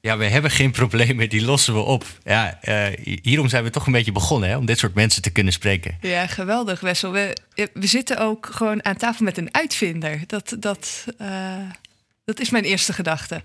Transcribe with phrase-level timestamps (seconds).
[0.00, 2.04] ja, we hebben geen problemen, die lossen we op.
[2.24, 2.86] Ja, uh,
[3.22, 5.98] hierom zijn we toch een beetje begonnen, hè, om dit soort mensen te kunnen spreken.
[6.00, 7.12] Ja, geweldig, Wessel.
[7.12, 7.36] We,
[7.72, 10.20] we zitten ook gewoon aan tafel met een uitvinder.
[10.26, 11.56] Dat, dat, uh,
[12.24, 13.42] dat is mijn eerste gedachte.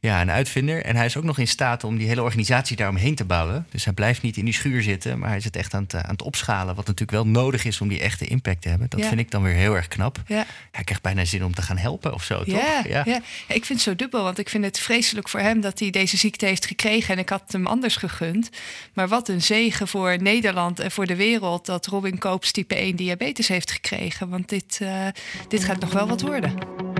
[0.00, 0.84] Ja, een uitvinder.
[0.84, 3.66] En hij is ook nog in staat om die hele organisatie daaromheen te bouwen.
[3.70, 6.10] Dus hij blijft niet in die schuur zitten, maar hij zit echt aan het, aan
[6.10, 6.74] het opschalen.
[6.74, 8.88] Wat natuurlijk wel nodig is om die echte impact te hebben.
[8.90, 10.22] Dat vind ik dan weer heel erg knap.
[10.26, 10.46] Ja.
[10.70, 12.46] Hij krijgt bijna zin om te gaan helpen of zo, toch?
[12.46, 13.02] Ja, ja.
[13.04, 13.20] ja.
[13.48, 16.16] ik vind het zo dubbel, want ik vind het vreselijk voor hem dat hij deze
[16.16, 17.14] ziekte heeft gekregen.
[17.14, 18.50] En ik had hem anders gegund.
[18.92, 22.96] Maar wat een zegen voor Nederland en voor de wereld dat Robin Koops type 1
[22.96, 24.28] diabetes heeft gekregen.
[24.28, 25.06] Want dit, uh,
[25.48, 26.93] dit gaat nog wel wat worden.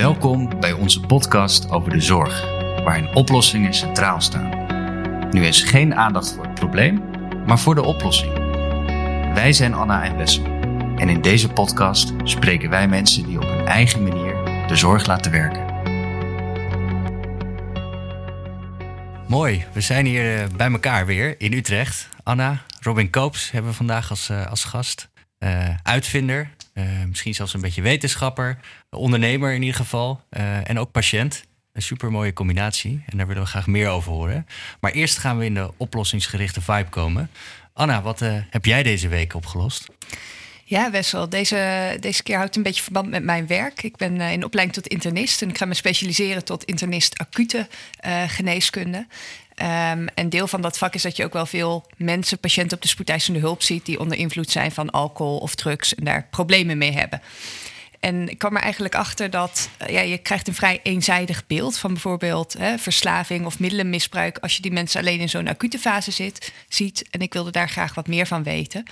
[0.00, 2.40] Welkom bij onze podcast over de zorg,
[2.84, 4.50] waarin oplossingen centraal staan.
[5.30, 7.02] Nu is geen aandacht voor het probleem,
[7.46, 8.34] maar voor de oplossing.
[9.34, 10.44] Wij zijn Anna en Wessel
[10.96, 14.34] en in deze podcast spreken wij mensen die op hun eigen manier
[14.66, 15.64] de zorg laten werken.
[19.28, 22.08] Mooi, we zijn hier eh, bij elkaar weer in Utrecht.
[22.22, 25.08] Anna, Robin Koops hebben we vandaag als, uh, als gast.
[25.38, 26.50] Uh, uitvinder,
[27.06, 28.58] misschien zelfs een beetje wetenschapper,
[28.90, 30.20] ondernemer in ieder geval.
[30.30, 31.44] Uh, en ook patiënt.
[31.72, 33.02] Een super mooie combinatie.
[33.06, 34.46] En daar willen we graag meer over horen.
[34.80, 37.30] Maar eerst gaan we in de oplossingsgerichte vibe komen.
[37.72, 39.86] Anna, wat uh, heb jij deze week opgelost?
[40.70, 43.82] Ja, Wessel, deze, deze keer houdt een beetje verband met mijn werk.
[43.82, 47.68] Ik ben in opleiding tot internist en ik ga me specialiseren tot internist acute
[48.26, 48.98] geneeskunde.
[48.98, 52.82] Um, en deel van dat vak is dat je ook wel veel mensen, patiënten op
[52.82, 56.78] de spoedeisende hulp ziet die onder invloed zijn van alcohol of drugs en daar problemen
[56.78, 57.22] mee hebben.
[58.00, 61.78] En ik kwam er eigenlijk achter dat uh, ja, je krijgt een vrij eenzijdig beeld
[61.78, 66.10] van bijvoorbeeld hè, verslaving of middelenmisbruik als je die mensen alleen in zo'n acute fase
[66.10, 67.04] zit, ziet.
[67.10, 68.84] En ik wilde daar graag wat meer van weten.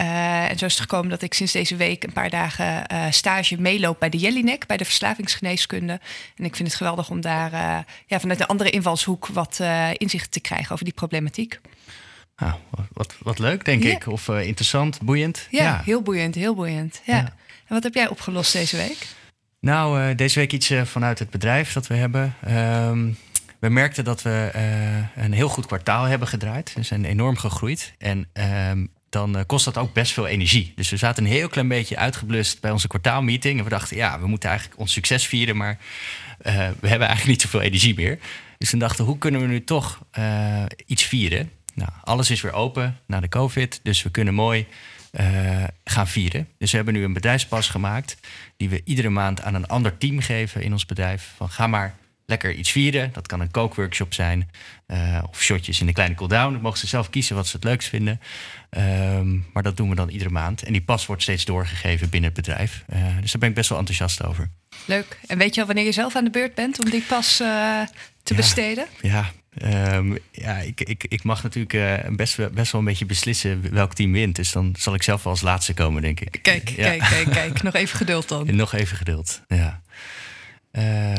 [0.00, 3.04] Uh, en zo is het gekomen dat ik sinds deze week een paar dagen uh,
[3.10, 6.00] stage meeloop bij de Jellinek, bij de verslavingsgeneeskunde.
[6.36, 9.60] En ik vind het geweldig om daar uh, ja, vanuit een andere invalshoek wat
[9.92, 11.60] inzicht te krijgen over die problematiek.
[12.36, 12.54] Nou,
[12.92, 14.06] wat, wat leuk, denk ik.
[14.06, 15.46] Of interessant, boeiend.
[15.50, 17.00] Ja, ja, heel boeiend, heel boeiend.
[17.04, 17.16] Ja.
[17.16, 17.24] ja.
[17.66, 19.06] En wat heb jij opgelost deze week?
[19.60, 22.34] Nou, deze week iets vanuit het bedrijf dat we hebben.
[22.48, 23.18] Um,
[23.58, 24.50] we merkten dat we
[25.16, 26.72] een heel goed kwartaal hebben gedraaid.
[26.74, 27.94] We zijn enorm gegroeid.
[27.98, 28.28] En
[28.70, 30.72] um, dan uh, kost dat ook best veel energie.
[30.76, 33.58] Dus we zaten een heel klein beetje uitgeblust bij onze kwartaalmeeting.
[33.58, 35.78] En we dachten, ja, we moeten eigenlijk ons succes vieren, maar
[36.42, 38.18] uh, we hebben eigenlijk niet zoveel energie meer.
[38.58, 41.50] Dus we dachten, hoe kunnen we nu toch uh, iets vieren?
[41.74, 44.66] Nou, alles is weer open na de COVID, dus we kunnen mooi
[45.84, 46.48] gaan vieren.
[46.58, 48.16] Dus we hebben nu een bedrijfspas gemaakt,
[48.56, 51.32] die we iedere maand aan een ander team geven in ons bedrijf.
[51.36, 51.94] Van ga maar
[52.26, 53.10] lekker iets vieren.
[53.12, 54.50] Dat kan een kookworkshop zijn.
[54.86, 56.52] Uh, of shotjes in de kleine cooldown.
[56.52, 58.20] Dan mogen ze zelf kiezen wat ze het leukst vinden.
[58.70, 60.62] Um, maar dat doen we dan iedere maand.
[60.62, 62.84] En die pas wordt steeds doorgegeven binnen het bedrijf.
[62.92, 64.50] Uh, dus daar ben ik best wel enthousiast over.
[64.84, 65.18] Leuk.
[65.26, 67.46] En weet je al wanneer je zelf aan de beurt bent om die pas uh,
[68.22, 68.86] te ja, besteden?
[69.00, 69.30] Ja,
[69.94, 74.12] um, ja ik, ik, ik mag natuurlijk best, best wel een beetje beslissen welk team
[74.12, 74.36] wint.
[74.36, 76.38] Dus dan zal ik zelf wel als laatste komen, denk ik.
[76.42, 76.88] Kijk, ja.
[76.88, 77.62] kijk, kijk, kijk.
[77.62, 78.48] Nog even geduld dan.
[78.48, 79.80] En nog even geduld, ja.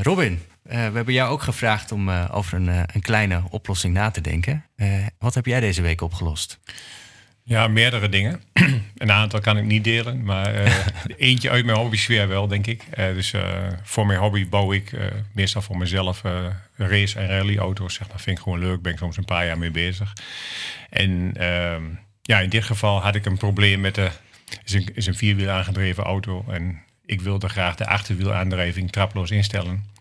[0.01, 3.93] Robin, uh, we hebben jou ook gevraagd om uh, over een, uh, een, kleine oplossing
[3.93, 4.65] na te denken.
[5.19, 6.59] wat heb jij deze week opgelost?
[7.43, 8.41] Ja, meerdere dingen.
[8.97, 10.53] een aantal kan ik niet delen, maar
[11.17, 12.83] eentje uit mijn hobby-sfeer wel, denk ik.
[12.95, 13.33] dus
[13.83, 14.91] voor mijn hobby bouw ik
[15.33, 16.21] meestal voor mezelf
[16.75, 17.93] race- en rally-auto's.
[17.93, 20.13] Zeg, dat vind ik gewoon leuk, ben ik soms een paar jaar mee bezig.
[20.89, 21.83] En ehm,
[22.21, 24.09] ja, in dit geval had ik een probleem met de...
[24.63, 29.91] is een, is een vierwiel aangedreven auto en ik wilde graag de achterwielaandrijving traploos instellen.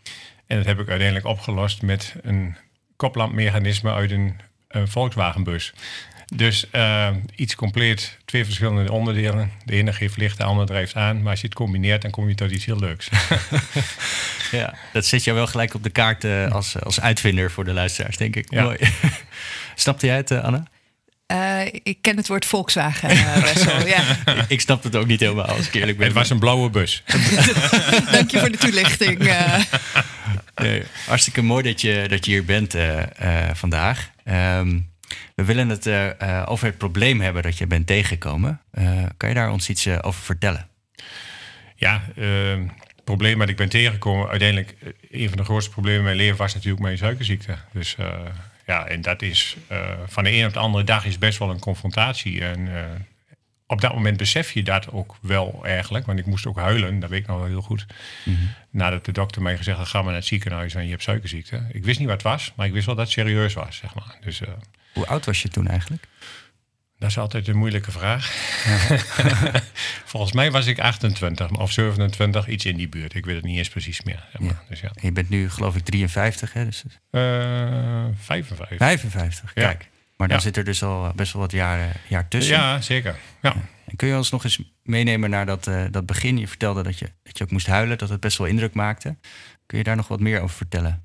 [0.53, 2.57] En dat heb ik uiteindelijk opgelost met een
[2.97, 5.73] koplampmechanisme uit een, een Volkswagenbus.
[6.35, 9.53] Dus uh, iets compleet, twee verschillende onderdelen.
[9.65, 11.23] De ene geeft licht, de andere drijft aan.
[11.23, 13.09] Maar als je het combineert, dan kom je tot iets heel leuks.
[14.51, 17.73] ja, dat zet je wel gelijk op de kaart uh, als, als uitvinder voor de
[17.73, 18.51] luisteraars, denk ik.
[18.51, 18.63] Ja.
[18.63, 18.77] Mooi.
[19.75, 20.65] Snapte jij het, uh, Anna?
[21.33, 24.17] Uh, ik ken het woord Volkswagen uh, ja.
[24.49, 26.07] Ik snap het ook niet helemaal, als ik eerlijk ben.
[26.07, 27.03] Het was een blauwe bus.
[28.11, 29.23] Dank je voor de toelichting.
[29.23, 29.59] Uh.
[30.63, 32.77] Nee, hartstikke mooi dat je, dat je hier bent
[33.53, 34.11] vandaag.
[34.25, 34.91] Um,
[35.35, 35.89] we willen het
[36.49, 38.61] over het probleem hebben dat je bent tegengekomen.
[39.17, 40.69] kan je daar ons iets over vertellen?
[41.77, 44.29] Ja, het probleem dat ik ben tegengekomen...
[44.29, 44.75] uiteindelijk,
[45.11, 47.57] een van de grootste problemen in mijn leven was natuurlijk mijn suikerziekte.
[47.73, 47.97] Dus
[48.67, 49.57] ja, en dat is
[50.07, 52.45] van de een op de andere dag is best wel een confrontatie.
[52.45, 52.69] En
[53.73, 56.07] op dat moment besef je dat ook wel eigenlijk.
[56.07, 57.87] Want ik moest ook huilen, dat weet ik nog wel heel goed.
[58.25, 58.49] Mm -hmm.
[58.71, 61.67] Nadat de dokter mij gezegd had, ga maar naar het ziekenhuis en je hebt suikerziekte.
[61.73, 63.95] Ik wist niet wat het was, maar ik wist wel dat het serieus was, zeg
[63.95, 64.17] maar.
[64.21, 64.49] Dus, uh,
[64.93, 66.03] Hoe oud was je toen eigenlijk?
[66.99, 68.33] Dat is altijd een moeilijke vraag.
[70.05, 73.15] Volgens mij was ik 28 of 27, iets in die buurt.
[73.15, 74.25] Ik weet het niet eens precies meer.
[74.33, 74.51] Zeg maar.
[74.51, 74.63] Ja.
[74.69, 74.91] Dus ja.
[75.01, 76.65] Je bent nu geloof ik 53, hè?
[76.65, 77.21] Dus Eh,
[78.21, 78.77] 55.
[78.79, 79.63] 55, Ja.
[79.63, 79.89] kijk.
[80.17, 80.43] Maar dan Ja.
[80.43, 82.55] zit er dus al best wel wat jaar, jaar tussen.
[82.57, 83.17] Ja, zeker.
[83.43, 83.55] Ja.
[83.87, 86.39] En kun je ons nog eens meenemen naar dat, eh, dat begin?
[86.39, 89.17] Je vertelde dat je, dat je ook moest huilen, dat het best wel indruk maakte.
[89.67, 91.03] Kun je daar nog wat meer over vertellen?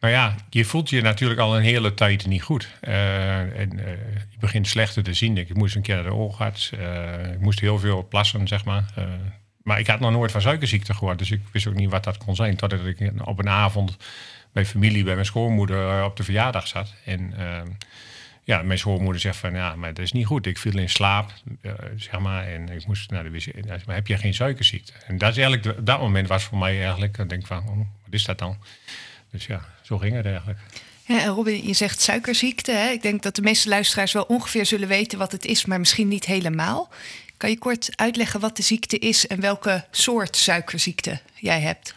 [0.00, 2.68] Nou ja, je voelt je natuurlijk al een hele tijd niet goed.
[2.80, 3.90] Eh, en eh,
[4.30, 5.36] je begint slechter te zien.
[5.38, 6.70] Ik moest een keer naar de oogarts.
[6.72, 8.84] Eh, ik moest heel veel plassen, zeg maar.
[8.94, 9.04] Eh,
[9.62, 11.18] maar ik had nog nooit van suikerziekte gehoord.
[11.18, 12.56] Dus ik wist ook niet wat dat kon zijn.
[12.56, 13.96] Totdat ik op een avond
[14.64, 16.94] familie, bij mijn schoonmoeder eh, op de verjaardag zat.
[17.04, 17.62] En eh,
[18.44, 20.46] ja, mijn schoonmoeder zegt van, ja, maar dat is niet goed.
[20.46, 22.46] Ik viel in slaap, eh, zeg maar.
[22.46, 23.86] En ik moest naar de wc.
[23.86, 24.92] Maar heb je geen suikerziekte?
[25.06, 28.10] En dat is eigenlijk, dat moment was voor mij eigenlijk, ik denk van, oh, wat
[28.10, 28.56] is dat dan?
[29.30, 30.58] Dus ja, zo ging het eigenlijk.
[31.04, 32.72] Ja, Robin, je zegt suikerziekte.
[32.72, 32.88] Hè?
[32.88, 36.08] Ik denk dat de meeste luisteraars wel ongeveer zullen weten wat het is, maar misschien
[36.08, 36.88] niet helemaal.
[37.36, 41.94] Kan je kort uitleggen wat de ziekte is en welke soort suikerziekte jij hebt?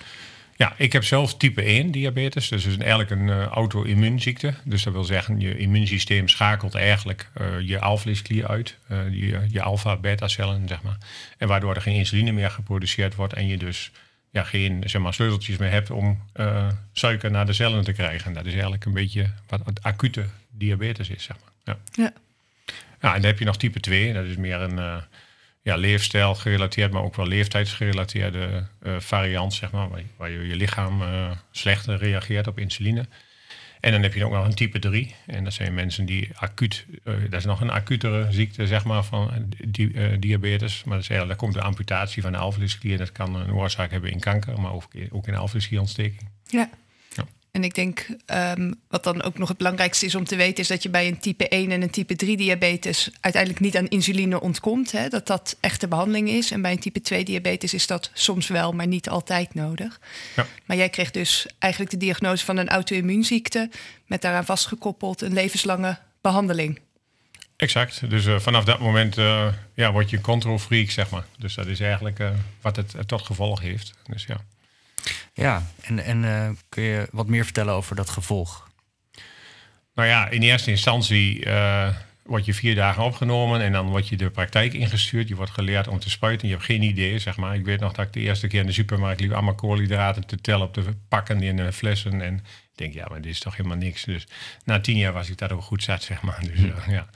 [0.60, 2.48] Ja, ik heb zelf type 1 diabetes.
[2.48, 4.54] Dus het is eigenlijk een eh, auto-immuunziekte.
[4.64, 8.78] Dus dat wil zeggen, je immuunsysteem schakelt eigenlijk eh, je alvleesklier uit.
[8.88, 10.98] eh, je je alpha-beta-cellen, zeg maar.
[11.38, 13.34] En waardoor er geen insuline meer geproduceerd wordt.
[13.34, 13.92] En je dus
[14.30, 16.22] ja, geen zeg maar, sleuteltjes meer hebt om
[16.92, 18.34] suiker naar de cellen te krijgen.
[18.34, 21.52] Dat is eigenlijk een beetje wat acute diabetes is, zeg maar.
[21.64, 22.04] Ja.
[22.04, 22.14] Ja.
[23.02, 24.14] Ja, en dan heb je nog type 2.
[24.14, 25.04] Dat is meer een
[25.62, 29.88] ja, leefstijl gerelateerd, maar ook wel leeftijdsgerelateerde eh, variant, zeg maar.
[30.18, 33.06] Waar, je- je, lichaam eh, slechter reageert op insuline.
[33.80, 35.16] En dan heb je ook nog een type 3.
[35.26, 39.04] En dat zijn mensen die acuut, eh, dat is nog een acutere ziekte, zeg maar,
[39.04, 40.84] van di- diabetes.
[40.84, 42.98] Maar dat is eigenlijk, daar komt de amputatie van de alvleesklier.
[42.98, 46.30] Dat kan een oorzaak hebben in kanker, maar ook, ook in alvleesklierontsteking.
[46.44, 46.70] Ja.
[47.60, 50.68] En ik denk, ehm, wat dan ook nog het belangrijkste is om te weten, is
[50.68, 54.42] dat je bij een type 1 en een type 3 diabetes uiteindelijk niet aan insuline
[54.42, 54.92] ontkomt.
[54.92, 55.08] Hè?
[55.08, 56.52] Dat dat echte behandeling is.
[56.52, 60.00] En bij een type 2 diabetes is dat soms wel, maar niet altijd nodig.
[60.36, 60.46] Ja.
[60.66, 63.70] Maar jij kreeg dus eigenlijk de diagnose van een auto-immuunziekte
[64.06, 66.80] met daaraan vastgekoppeld een levenslange behandeling.
[67.56, 68.10] Exact.
[68.10, 71.26] Dus eh, vanaf dat moment eh, ja, word je een control freak, zeg maar.
[71.38, 72.30] Dus dat is eigenlijk eh,
[72.62, 73.94] wat het eh, tot gevolg heeft.
[74.06, 74.38] Dus ja.
[75.40, 78.70] Ja, en, en eh, kun je wat meer vertellen over dat gevolg?
[79.94, 84.18] Nou ja, in eerste instantie eh, word je vier dagen opgenomen en dan word je
[84.18, 85.28] de praktijk ingestuurd.
[85.28, 86.48] Je wordt geleerd om te spuiten.
[86.48, 87.56] Je hebt geen idee, zeg maar.
[87.56, 90.42] Ik weet nog dat ik de eerste keer in de supermarkt liep allemaal koolhydraten te
[90.42, 92.22] tellen op de pakken in de flessen.
[92.22, 94.04] En ik denk, ja, maar dit is toch helemaal niks.
[94.04, 94.28] Dus
[94.66, 96.40] na tien jaar was ik daar ook goed zat, zeg maar.
[96.42, 97.10] Dus eh, ja.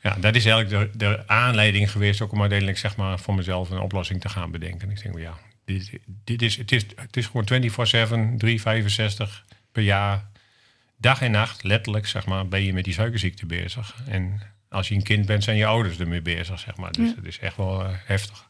[0.00, 3.70] ja, dat is eigenlijk de, de aanleiding geweest ook om uiteindelijk zeg maar, voor mezelf
[3.70, 4.90] een oplossing te gaan bedenken.
[4.90, 5.90] Ik denk, ja, dit,
[6.24, 10.26] dit is, het, is, het is gewoon 24-7, 365 per jaar
[10.96, 13.94] dag en nacht, letterlijk, zeg maar, ben je met die suikerziekte bezig.
[14.08, 16.92] En als je een kind bent, zijn je ouders ermee bezig, zeg maar.
[16.92, 17.14] Dus Ja.
[17.16, 18.43] het is echt wel eh, heftig.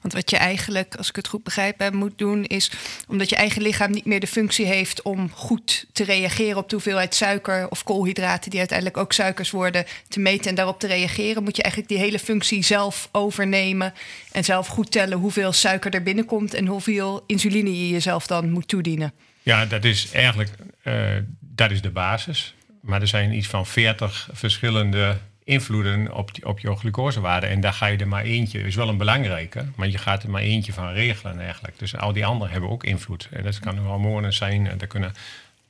[0.00, 2.70] Want wat je eigenlijk, als ik het goed begrijp, moet doen, is
[3.08, 6.74] omdat je eigen lichaam niet meer de functie heeft om goed te reageren op de
[6.74, 11.42] hoeveelheid suiker of koolhydraten, die uiteindelijk ook suikers worden, te meten en daarop te reageren,
[11.42, 13.94] moet je eigenlijk die hele functie zelf overnemen
[14.32, 18.68] en zelf goed tellen hoeveel suiker er binnenkomt en hoeveel insuline je jezelf dan moet
[18.68, 19.12] toedienen.
[19.42, 20.50] ja, dat is eigenlijk
[20.82, 22.54] eh, dat is de basis.
[22.80, 27.46] Maar er zijn iets van 40 verschillende invloeden op, op je glucosewaarde.
[27.46, 30.30] En daar ga je er maar eentje, is wel een belangrijke, maar je gaat er
[30.30, 31.78] maar eentje van regelen eigenlijk.
[31.78, 33.28] Dus al die anderen hebben ook invloed.
[33.30, 35.12] En dat kan hormonen zijn, en dat kunnen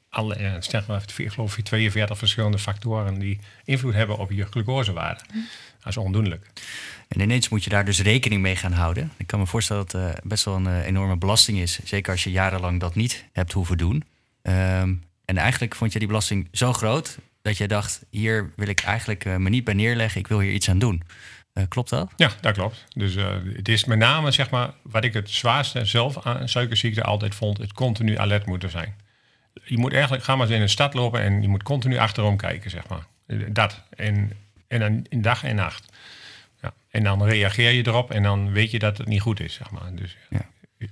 [0.08, 5.20] alle, eh, zeg maar, geloof ik 42 verschillende factoren die invloed hebben op je glucosewaarde.
[5.78, 6.46] Dat is ondoenlijk.
[7.08, 9.12] En ineens moet je daar dus rekening mee gaan houden.
[9.16, 11.78] Ik kan me voorstellen dat het best wel een eh, enorme belasting is.
[11.84, 14.04] Zeker als je jarenlang dat niet hebt hoeven doen.
[14.42, 18.80] Ehm, en eigenlijk vond je die belasting zo groot dat je dacht: hier wil ik
[18.80, 20.20] eigenlijk eh, me niet bij neerleggen.
[20.20, 21.02] Ik wil hier iets aan doen.
[21.52, 22.12] Eh, klopt dat?
[22.16, 22.84] Ja, dat klopt.
[22.88, 27.02] Dus eh, het is met name, zeg maar, wat ik het zwaarste zelf aan suikerziekte
[27.02, 28.94] altijd vond, het continu alert moeten zijn.
[29.64, 32.36] Je moet eigenlijk, ga maar eens in een stad lopen en je moet continu achterom
[32.36, 33.06] kijken, zeg maar.
[33.48, 33.82] Dat.
[33.90, 34.32] En,
[34.68, 35.92] en dan in dag en nacht.
[36.62, 36.74] Ja.
[36.90, 39.70] En dan reageer je erop en dan weet je dat het niet goed is, zeg
[39.70, 39.94] maar.
[39.94, 40.48] Dus ja.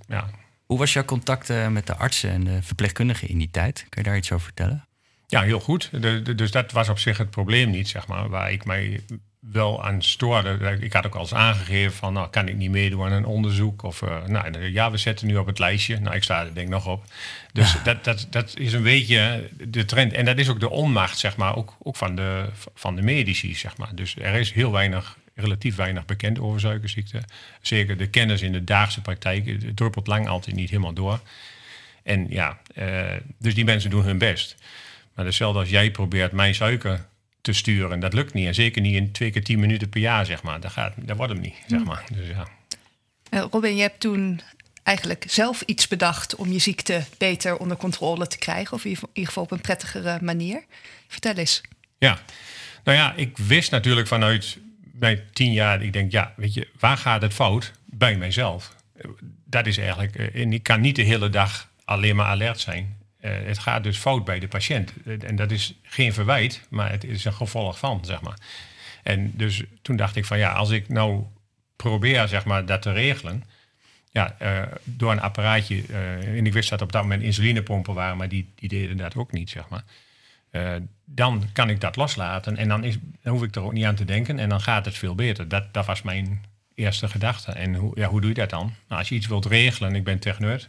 [0.07, 0.31] ja.
[0.65, 3.87] Hoe was jouw contact met de artsen en de verpleegkundigen in die tijd?
[3.89, 4.87] Kun je daar iets over vertellen?
[5.35, 5.89] Ja, heel goed.
[5.93, 8.29] De, de- dus dat was op zich het probleem niet, zeg maar.
[8.29, 9.01] Waar ik mij
[9.41, 10.79] wel aan stoorde.
[10.81, 13.83] Ik had ook al eens aangegeven van, nou, kan ik niet meedoen aan een onderzoek?
[13.83, 16.01] Of, eh, nou, ja, we zetten nu op het lijstje.
[16.01, 17.05] Nou, ik sta er denk ik nog op.
[17.53, 20.13] Dus dat, dat, dat is een beetje de trend.
[20.13, 23.55] En dat is ook de onmacht, zeg maar, ook, ook van, de, van de medici,
[23.55, 23.95] zeg maar.
[23.95, 27.23] Dus er is heel weinig, relatief weinig bekend over suikerziekte.
[27.61, 31.21] Zeker de kennis in de dagelijkse praktijk, het druppelt lang altijd niet helemaal door.
[32.03, 34.57] En ja, eh, dus die mensen doen hun best.
[35.15, 37.07] Maar hetzelfde als jij probeert mijn suiker
[37.41, 38.01] te sturen.
[38.01, 38.47] Dat lukt niet.
[38.47, 40.61] En zeker niet in twee keer tien minuten per jaar, zeg maar.
[40.61, 41.87] Dat, gaat, dat wordt hem niet, zeg Hm.
[41.87, 42.05] maar.
[42.13, 42.49] Dus ja.
[43.31, 44.41] Eh, Robin, je hebt toen
[44.83, 48.73] eigenlijk zelf iets bedacht om je ziekte beter onder controle te krijgen.
[48.77, 50.65] Of in ieder geval op een prettigere manier.
[51.09, 51.61] Vertel eens.
[51.99, 52.19] Ja,
[52.85, 54.59] nou ja, ik wist natuurlijk vanuit
[54.93, 57.73] mijn tien jaar, ik denk, ja, weet je, waar gaat het fout?
[57.85, 58.75] Bij mijzelf.
[59.45, 62.97] Dat is eigenlijk, eh, en ik kan niet de hele dag alleen maar alert zijn.
[63.25, 64.93] Eh, het gaat dus fout bij de patiënt.
[65.05, 68.39] Eh, En dat is geen verwijt, maar het is een gevolg van, zeg maar.
[69.03, 71.25] En dus toen dacht ik van, ja, als ik nou
[71.77, 73.45] probeer, zeg maar, dat te regelen,
[74.11, 75.83] ja, eh, door een apparaatje,
[76.21, 79.33] en ik wist dat op dat moment insulinepompen waren, maar die, die deden dat ook
[79.33, 79.85] niet, zeg maar.
[81.05, 84.05] Dan kan ik dat loslaten en dan, is, hoef ik er ook niet aan te
[84.05, 85.49] denken en dan gaat het veel beter.
[85.49, 87.53] Dat, dat was mijn eerste gedachte.
[87.53, 88.75] En hoe, ja, hoe doe je dat dan?
[88.89, 90.69] Nou, als je iets wilt regelen, ik ben techneut,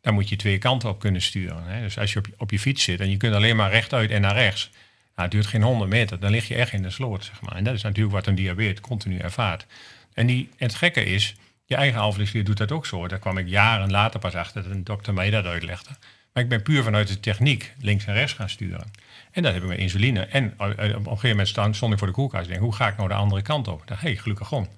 [0.00, 1.64] dan moet je twee kanten op kunnen sturen.
[1.64, 1.80] Hè?
[1.80, 4.20] Dus als je op, op je fiets zit en je kunt alleen maar rechtuit en
[4.20, 4.70] naar rechts,
[5.18, 7.24] nou, het duurt geen 100 meter, dan lig je echt in de sloot.
[7.24, 7.54] Zeg maar.
[7.54, 9.66] En dat is natuurlijk wat een diabetes continu ervaart.
[10.14, 13.08] En, die, en het gekke is, je eigen alvleesklier doet dat ook zo.
[13.08, 15.90] Daar kwam ik jaren later pas achter dat een dokter mij dat uitlegde.
[16.32, 18.90] Maar ik ben puur vanuit de techniek links en rechts gaan sturen.
[19.30, 20.20] En dat heb ik met insuline.
[20.20, 22.88] En eh, op een gegeven moment stond, ik voor de koelkast en denk, hoe ga
[22.88, 23.88] ik nou de andere kant op?
[23.88, 24.68] Hé, hey, glucagon.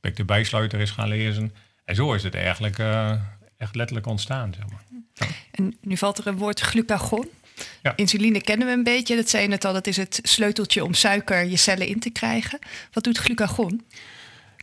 [0.00, 1.54] Ben ik de bijsluiter eens gaan lezen.
[1.84, 3.12] En zo is het eigenlijk eh,
[3.58, 4.82] echt letterlijk ontstaan, zeg maar.
[5.50, 7.28] En nu valt er een woord glucagon.
[7.82, 7.96] Ja.
[7.96, 9.16] Insuline kennen we een beetje.
[9.16, 12.10] Dat zei je net al, dat is het sleuteltje om suiker je cellen in te
[12.10, 12.58] krijgen.
[12.92, 13.82] Wat doet glucagon?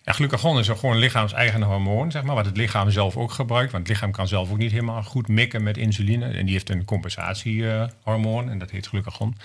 [0.03, 3.71] Ja, glucagon is gewoon een lichaams-eigen hormoon, zeg maar, wat het lichaam zelf ook gebruikt.
[3.71, 6.25] Want het lichaam kan zelf ook niet helemaal goed mikken met insuline.
[6.25, 9.37] En die heeft een compensatiehormoon en dat heet glucagon.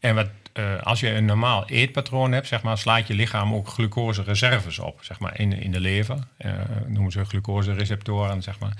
[0.00, 3.68] En wat, eh, als je een normaal eetpatroon hebt, zeg maar, slaat je lichaam ook
[3.68, 6.18] glucosereserves op, zeg maar, in, in de lever.
[6.36, 6.52] Eh
[6.86, 8.76] noemen ze glucosereceptoren, zeg maar.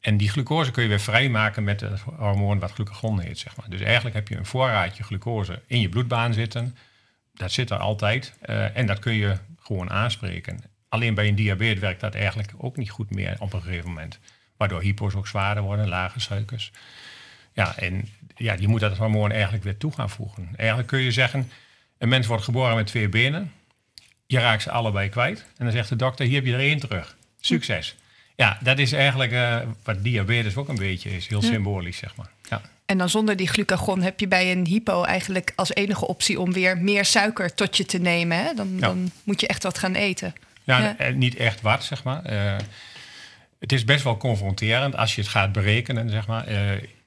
[0.00, 3.68] En die glucose kun je weer vrijmaken met het hormoon wat glucagon heet, zeg maar.
[3.68, 6.76] Dus eigenlijk heb je een voorraadje glucose in je bloedbaan zitten.
[7.34, 8.34] Dat zit er altijd.
[8.40, 10.60] eh, en dat kun je gewoon aanspreken.
[10.88, 14.18] Alleen bij een diabetes werkt dat eigenlijk ook niet goed meer op een gegeven moment.
[14.56, 16.72] Waardoor hypo's ook zwaarder worden, lage suikers.
[17.52, 18.08] Ja, en
[18.42, 20.48] ja, je moet dat hormoon eigenlijk weer toe gaan voegen.
[20.56, 21.50] Eigenlijk kun je zeggen,
[21.98, 23.52] een mens wordt geboren met twee benen.
[24.26, 25.38] Je raakt ze allebei kwijt.
[25.56, 27.16] En dan zegt de dokter, hier heb je er één terug.
[27.40, 27.96] Succes.
[28.36, 31.26] Ja, dat is eigenlijk eh, wat diabetes ook een beetje is.
[31.28, 32.30] Heel symbolisch, zeg maar.
[32.50, 32.60] Ja.
[32.86, 36.52] En dan zonder die glucagon heb je bij een hypo eigenlijk als enige optie om
[36.52, 38.36] weer meer suiker tot je te nemen.
[38.44, 38.54] Hè?
[38.54, 38.80] Dan, Ja.
[38.80, 40.32] dan moet je echt wat gaan eten.
[40.64, 40.96] Ja, Ja.
[40.98, 42.24] eh, niet echt wat, zeg maar.
[42.24, 42.56] Eh,
[43.58, 46.44] het is best wel confronterend als je het gaat berekenen, zeg maar.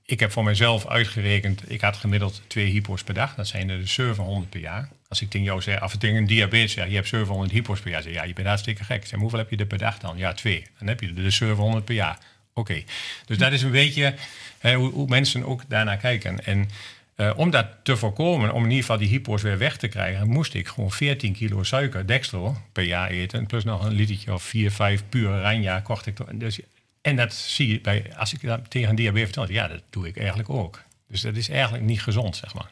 [0.06, 3.36] Ik heb voor mezelf uitgerekend, ik had gemiddeld twee hypo's per dag.
[3.36, 4.90] Dat zijn er dus 700 per jaar.
[5.08, 7.92] Als ik tegen jou zeg, ik tegen een diabetes zeg, je hebt 700 hypo's per
[7.92, 8.02] jaar.
[8.02, 9.08] Zeg, ja, je bent hartstikke gek.
[9.08, 10.18] Zeg, hoeveel heb je er per dag dan?
[10.18, 10.66] Ja, twee.
[10.80, 12.18] Dan heb je er dus 700 per jaar.
[12.54, 12.84] Oké.
[13.26, 14.16] Dus dat is een beetje
[14.60, 16.46] hè, hoe, mensen ook daarnaar kijken.
[16.46, 16.70] En
[17.16, 20.28] eh, om dat te voorkomen, om in ieder geval die hypo's weer weg te krijgen,
[20.28, 23.46] moest ik gewoon 14 kilo suiker, dextro, per jaar eten.
[23.46, 26.40] Plus nog een litertje of 4, 5 pure ranja kocht ik.
[26.40, 26.60] Dus,
[27.06, 30.18] en dat zie je bij, als ik dat tegen diabetes vertel, ja, dat doe ik
[30.18, 30.84] eigenlijk ook.
[31.08, 32.70] Dus dat is eigenlijk niet gezond, zeg maar.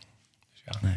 [0.51, 0.89] Dus ja.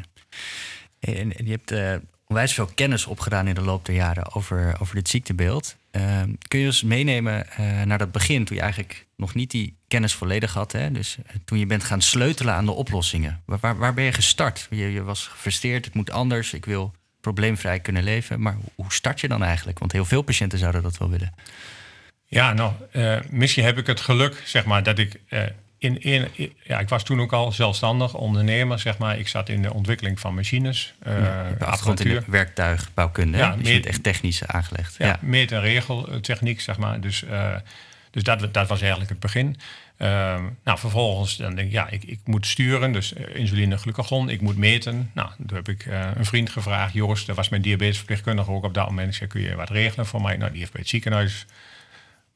[0.99, 1.95] En, en je hebt eh,
[2.27, 5.77] onwijs veel kennis opgedaan in de loop der jaren over, over dit ziektebeeld.
[5.91, 9.77] Ehm, kun je ons meenemen eh, naar dat begin, toen je eigenlijk nog niet die
[9.89, 10.73] kennis volledig had?
[10.73, 10.93] Hè?
[10.93, 13.43] Dus eh, toen je bent gaan sleutelen aan de oplossingen.
[13.45, 14.67] Waar, waar, ben je gestart?
[14.71, 18.41] Je, je was gefrustreerd, het moet anders, ik wil probleemvrij kunnen leven.
[18.41, 19.79] Maar hoe start je dan eigenlijk?
[19.79, 21.33] Want heel veel patiënten zouden dat wel willen.
[22.37, 25.43] Ja, nou, eh, misschien heb ik het geluk, zeg maar, dat ik eh,
[25.79, 29.19] in, in, in- ja, ik was toen ook al zelfstandig ondernemer, zeg maar.
[29.19, 33.39] Ik zat in de ontwikkeling van machines, je hebt een achtergrond in de werktuigbouwkunde.
[33.39, 34.95] Ja, Ja, dus je echt technisch aangelegd.
[34.99, 35.19] Ja, Ja.
[35.21, 37.01] meet- en regeltechniek, zeg maar.
[37.01, 37.25] Dus,
[38.11, 39.57] dus dat, dat was eigenlijk het begin.
[39.97, 44.41] Ehm, nou, vervolgens dan denk ik, ja, ik, ik moet sturen, dus insuline, glucagon, ik
[44.41, 45.11] moet meten.
[45.15, 48.87] Nou, toen heb ik een vriend gevraagd, Joost, dat was mijn diabetesverpleegkundige ook op dat
[48.87, 49.09] moment.
[49.09, 50.37] Ik zei, kun je wat regelen voor mij?
[50.37, 51.47] Nou, die heeft bij het ziekenhuis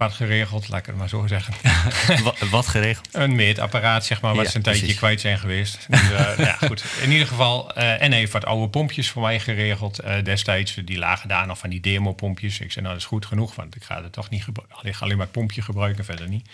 [0.00, 1.54] wat geregeld, laat ik het maar zo zeggen.
[2.24, 3.08] Wat, wat geregeld?
[3.12, 5.86] Een meetapparaat, zeg maar, wat Ja, ze een tijdje kwijt zijn geweest.
[5.88, 6.84] Dus, eh, nou ja, goed.
[7.02, 10.74] In ieder geval, eh, en hij heeft wat oude pompjes voor mij geregeld eh, destijds.
[10.84, 12.60] Die lagen daar nog van die demopompjes.
[12.60, 14.76] Ik zei, nou, dat is goed genoeg, want ik ga het toch niet gebruiken.
[14.78, 16.48] Alleen, alleen maar het pompje gebruiken, verder niet.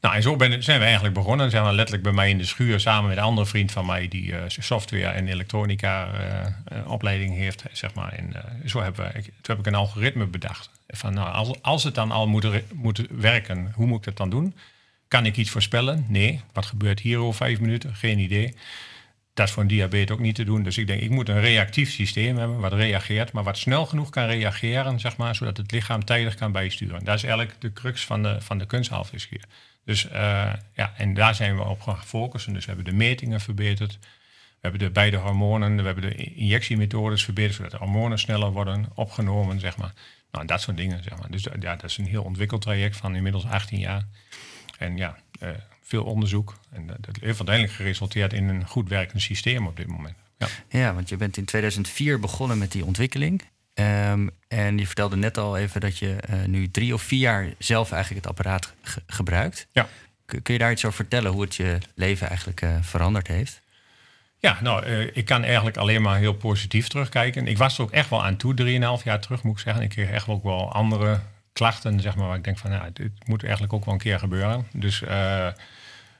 [0.00, 1.50] Nou, en zo ben, zijn we eigenlijk begonnen.
[1.50, 4.08] Zijn we letterlijk bij mij in de schuur samen met een andere vriend van mij
[4.08, 6.08] die software en elektronica
[6.86, 8.12] opleiding heeft, zeg maar.
[8.12, 8.32] En
[8.66, 10.70] zo hebben we, ik- toen heb ik een algoritme bedacht.
[10.92, 14.54] Van, nou, als, het dan al moet, werken, hoe moet ik dat dan doen?
[15.08, 16.04] Kan ik iets voorspellen?
[16.08, 16.40] Nee.
[16.52, 17.94] Wat gebeurt hier over vijf minuten?
[17.94, 18.54] Geen idee.
[19.34, 20.62] Dat is voor een diabetes ook niet te doen.
[20.62, 24.10] Dus ik denk, ik moet een reactief systeem hebben, wat reageert, maar wat snel genoeg
[24.10, 27.04] kan reageren, zeg maar, zodat het lichaam tijdig kan bijsturen.
[27.04, 28.66] Dat is eigenlijk de crux van de, van de.
[29.84, 32.52] Dus eh, ja, en daar zijn we op gaan focussen.
[32.52, 33.98] Dus we hebben de metingen verbeterd.
[34.00, 38.88] We hebben de beide hormonen, we hebben de injectiemethodes verbeterd, zodat de hormonen sneller worden
[38.94, 39.92] opgenomen, zeg maar.
[40.32, 41.30] Nou, dat soort dingen, zeg maar.
[41.30, 44.02] Dus ja, dat is een heel ontwikkeld traject van inmiddels 18 jaar.
[44.78, 45.48] En ja, uh,
[45.82, 46.58] veel onderzoek.
[46.70, 50.16] En dat heeft uiteindelijk geresulteerd in een goed werkend systeem op dit moment.
[50.38, 53.42] Ja, ja want je bent in 2004 begonnen met die ontwikkeling.
[53.74, 57.54] Um, en je vertelde net al even dat je uh, nu drie of vier jaar
[57.58, 59.66] zelf eigenlijk het apparaat ge gebruikt.
[59.72, 59.88] Ja.
[60.26, 63.62] Kun, kun je daar iets over vertellen hoe het je leven eigenlijk uh, veranderd heeft?
[64.42, 67.46] Ja, nou, uh, ik kan eigenlijk alleen maar heel positief terugkijken.
[67.46, 69.82] Ik was er ook echt wel aan toe, drieënhalf jaar terug moet ik zeggen.
[69.82, 71.20] Ik kreeg echt ook wel andere
[71.52, 74.18] klachten, zeg maar, waar ik denk van, nou, dit moet eigenlijk ook wel een keer
[74.18, 74.66] gebeuren.
[74.72, 75.08] Dus uh,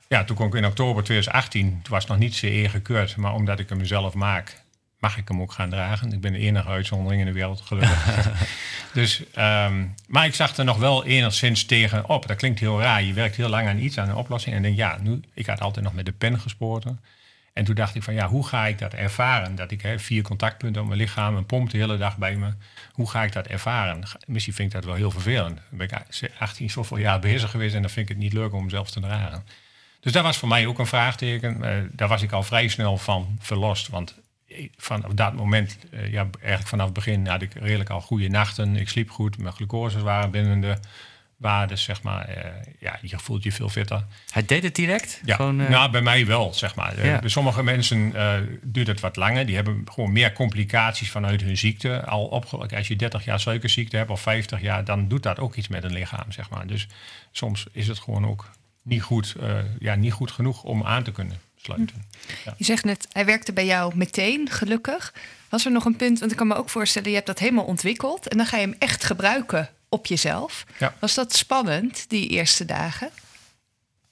[0.08, 3.34] ja, toen kwam ik in oktober 2018, toen was het nog niet CE gekeurd, maar
[3.34, 4.62] omdat ik hem mezelf maak,
[4.98, 6.12] mag ik hem ook gaan dragen.
[6.12, 8.30] Ik ben de enige uitzondering in de wereld, gelukkig.
[8.92, 12.26] dus, um, maar ik zag er nog wel enigszins tegen op.
[12.26, 13.02] Dat klinkt heel raar.
[13.02, 14.54] Je werkt heel lang aan iets, aan een oplossing.
[14.54, 16.84] En denk, ja, nu, ik had altijd nog met de pen gespoord.
[17.52, 19.54] En toen dacht ik van ja, hoe ga ik dat ervaren?
[19.54, 22.52] Dat ik hè, vier contactpunten op mijn lichaam, een pomp de hele dag bij me.
[22.92, 24.02] Hoe ga ik dat ervaren?
[24.26, 25.56] Misschien vind ik dat wel heel vervelend.
[25.56, 28.52] Dan ben ik 18 zoveel jaar bezig geweest en dan vind ik het niet leuk
[28.52, 29.44] om hem zelf te dragen.
[30.00, 31.56] Dus dat was voor mij ook een vraagteken.
[31.64, 33.88] Uh, daar was ik al vrij snel van verlost.
[33.88, 34.14] Want
[34.76, 38.76] vanaf dat moment, uh, ja, eigenlijk vanaf het begin had ik redelijk al goede nachten.
[38.76, 40.76] Ik sliep goed, mijn glucoses waren binnen de
[41.42, 42.28] waarden, zeg maar.
[42.28, 42.44] Uh,
[42.78, 44.04] ja, je voelt je veel fitter.
[44.30, 45.20] Hij deed het direct?
[45.25, 45.68] Ja, gewoon, uh...
[45.68, 47.06] nou, bij mij wel, zeg maar.
[47.06, 47.18] Ja.
[47.18, 49.46] Bij sommige mensen uh, duurt het wat langer.
[49.46, 52.04] Die hebben gewoon meer complicaties vanuit hun ziekte.
[52.04, 55.54] Al opgelukkig, als je 30 jaar suikerziekte hebt of 50 jaar, dan doet dat ook
[55.54, 56.66] iets met een lichaam, zeg maar.
[56.66, 56.87] Dus
[57.30, 58.50] soms is het gewoon ook
[58.82, 59.37] niet goed,
[59.78, 62.04] ja, niet goed genoeg om aan te kunnen sluiten.
[62.44, 62.54] Ja.
[62.56, 65.14] Je zegt net, hij werkte bij jou meteen, gelukkig.
[65.49, 67.64] Was er nog een punt, want ik kan me ook voorstellen, je hebt dat helemaal
[67.64, 70.64] ontwikkeld en dan ga je hem echt gebruiken op jezelf.
[70.78, 70.94] Ja.
[70.99, 73.11] Was dat spannend, die eerste dagen?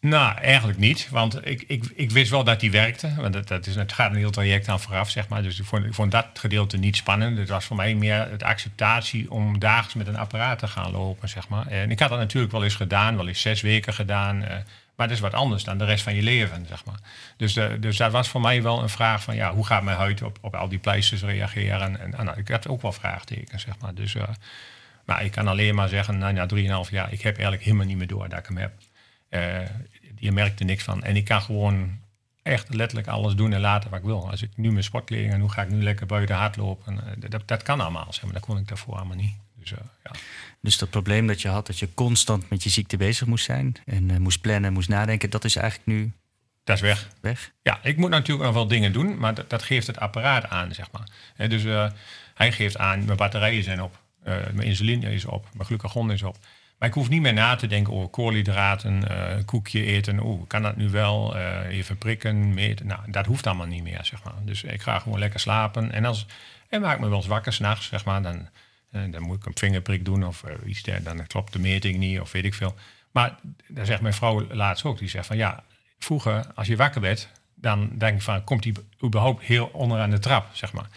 [0.00, 1.08] Nou, eigenlijk niet.
[1.10, 3.14] Want ik, ik, ik wist wel dat die werkte.
[3.16, 5.42] Want dat, dat is, het gaat een heel traject aan vooraf, zeg maar.
[5.42, 7.38] Dus ik vond, ik vond dat gedeelte niet spannend.
[7.38, 11.28] Het was voor mij meer de acceptatie om dagelijks met een apparaat te gaan lopen,
[11.28, 11.66] zeg maar.
[11.66, 14.42] En ik had dat natuurlijk wel eens gedaan, wel eens zes weken gedaan.
[14.42, 14.48] Uh,
[14.96, 16.98] maar dat is wat anders dan de rest van je leven, zeg maar.
[17.36, 19.96] Dus, de, dus dat was voor mij wel een vraag van, ja, hoe gaat mijn
[19.96, 22.00] huid op, op al die pleisters reageren?
[22.00, 23.94] En, en nou, ik had ook wel vraagtekens, zeg maar.
[23.94, 24.14] Dus...
[24.14, 24.22] Uh,
[25.04, 26.48] maar ik kan alleen maar zeggen, nou, na
[26.84, 28.72] 3,5 jaar, ik heb eigenlijk helemaal niet meer door dat ik hem heb.
[29.30, 29.68] Uh,
[30.16, 31.02] je merkt er niks van.
[31.02, 31.98] En ik kan gewoon
[32.42, 34.30] echt letterlijk alles doen en laten wat ik wil.
[34.30, 37.48] Als ik nu mijn sportkleding en hoe ga ik nu lekker buiten hardlopen, uh, dat,
[37.48, 38.32] dat kan allemaal, zeg maar.
[38.32, 39.34] Dat kon ik daarvoor allemaal niet.
[39.56, 40.10] Dus, uh, ja.
[40.60, 43.76] dus dat probleem dat je had, dat je constant met je ziekte bezig moest zijn
[43.86, 46.12] en moest plannen, moest nadenken, dat is eigenlijk nu
[46.64, 47.08] dat is weg.
[47.20, 47.52] weg.
[47.62, 50.74] Ja, ik moet natuurlijk nog wel dingen doen, maar dat, dat geeft het apparaat aan,
[50.74, 51.48] zeg maar.
[51.48, 51.62] dus
[52.34, 53.99] hij geeft aan, mijn batterijen zijn op.
[54.24, 56.36] Uh, mijn insuline is op, mijn glucagon is op.
[56.78, 60.24] Maar ik hoef niet meer na te denken over koolhydraten, een koekje eten.
[60.24, 61.36] Oeh, kan dat nu wel?
[61.36, 62.86] Uh, even prikken, meten.
[62.86, 64.34] Nou, dat hoeft allemaal niet meer, zeg maar.
[64.44, 65.92] Dus ik ga gewoon lekker slapen.
[65.92, 66.26] En, als,
[66.68, 68.22] en maak me wel eens wakker s'nachts, zeg maar.
[68.22, 68.48] Dan,
[68.90, 70.82] dan moet ik een vingerprik doen of iets.
[70.82, 72.74] Dan klopt de meting niet of weet ik veel.
[73.10, 73.34] Maar
[73.68, 74.98] dan zegt mijn vrouw laatst ook.
[74.98, 75.64] Die zegt van ja,
[75.98, 77.28] vroeger als je wakker werd...
[77.54, 80.88] dan denk ik van, komt hij überhaupt heel onderaan de trap, zeg maar.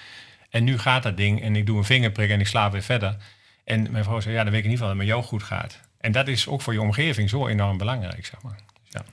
[0.53, 3.17] En nu gaat dat ding en ik doe een vingerprik en ik slaap weer verder.
[3.63, 5.43] En mijn vrouw zei, ja, dan weet ik niet van dat het met jou goed
[5.43, 5.79] gaat.
[5.99, 8.59] En dat is ook voor je omgeving zo enorm belangrijk, zeg maar.
[8.89, 9.05] Ja.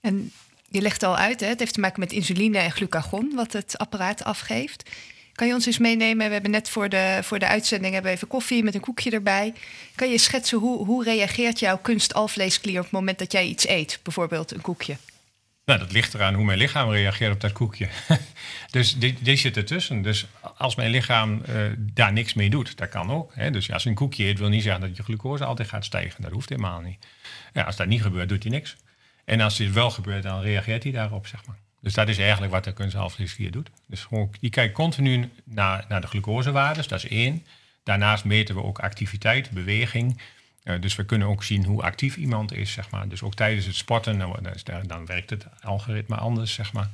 [0.00, 0.32] En
[0.70, 3.78] je legt al uit, hè, het heeft te maken met insuline en glucagon, wat het
[3.78, 4.90] apparaat afgeeft.
[5.32, 6.26] Kan je ons eens meenemen?
[6.26, 9.54] We hebben net voor de, voor de uitzending hebben even koffie met een koekje erbij.
[9.94, 14.00] Kan je schetsen hoe, hoe reageert jouw kunstalvleesklier op het moment dat jij iets eet?
[14.02, 14.96] Bijvoorbeeld een koekje.
[15.64, 17.88] Nou, dat ligt eraan hoe mijn lichaam reageert op dat koekje.
[18.70, 20.02] dus die zit ertussen.
[20.02, 23.34] Dus als mijn lichaam uh, daar niks mee doet, dat kan ook.
[23.34, 23.50] Hè?
[23.50, 26.22] Dus als je een koekje eet, wil niet zeggen dat je glucose altijd gaat stijgen.
[26.22, 27.06] Dat hoeft helemaal niet.
[27.52, 28.76] Ja, als dat niet gebeurt, doet hij niks.
[29.24, 31.56] En als dit wel gebeurt, dan reageert hij daarop, zeg maar.
[31.80, 33.70] Dus dat is eigenlijk wat de kunsthalvleesklier doet.
[33.86, 37.46] Dus gewoon, die kijkt continu naar, naar de glucosewaardes, dat is één.
[37.82, 40.20] Daarnaast meten we ook activiteit, beweging.
[40.64, 43.08] Uh, dus we kunnen ook zien hoe actief iemand is, zeg maar.
[43.08, 44.36] Dus ook tijdens het sporten, dan,
[44.86, 46.90] dan werkt het algoritme anders, zeg maar.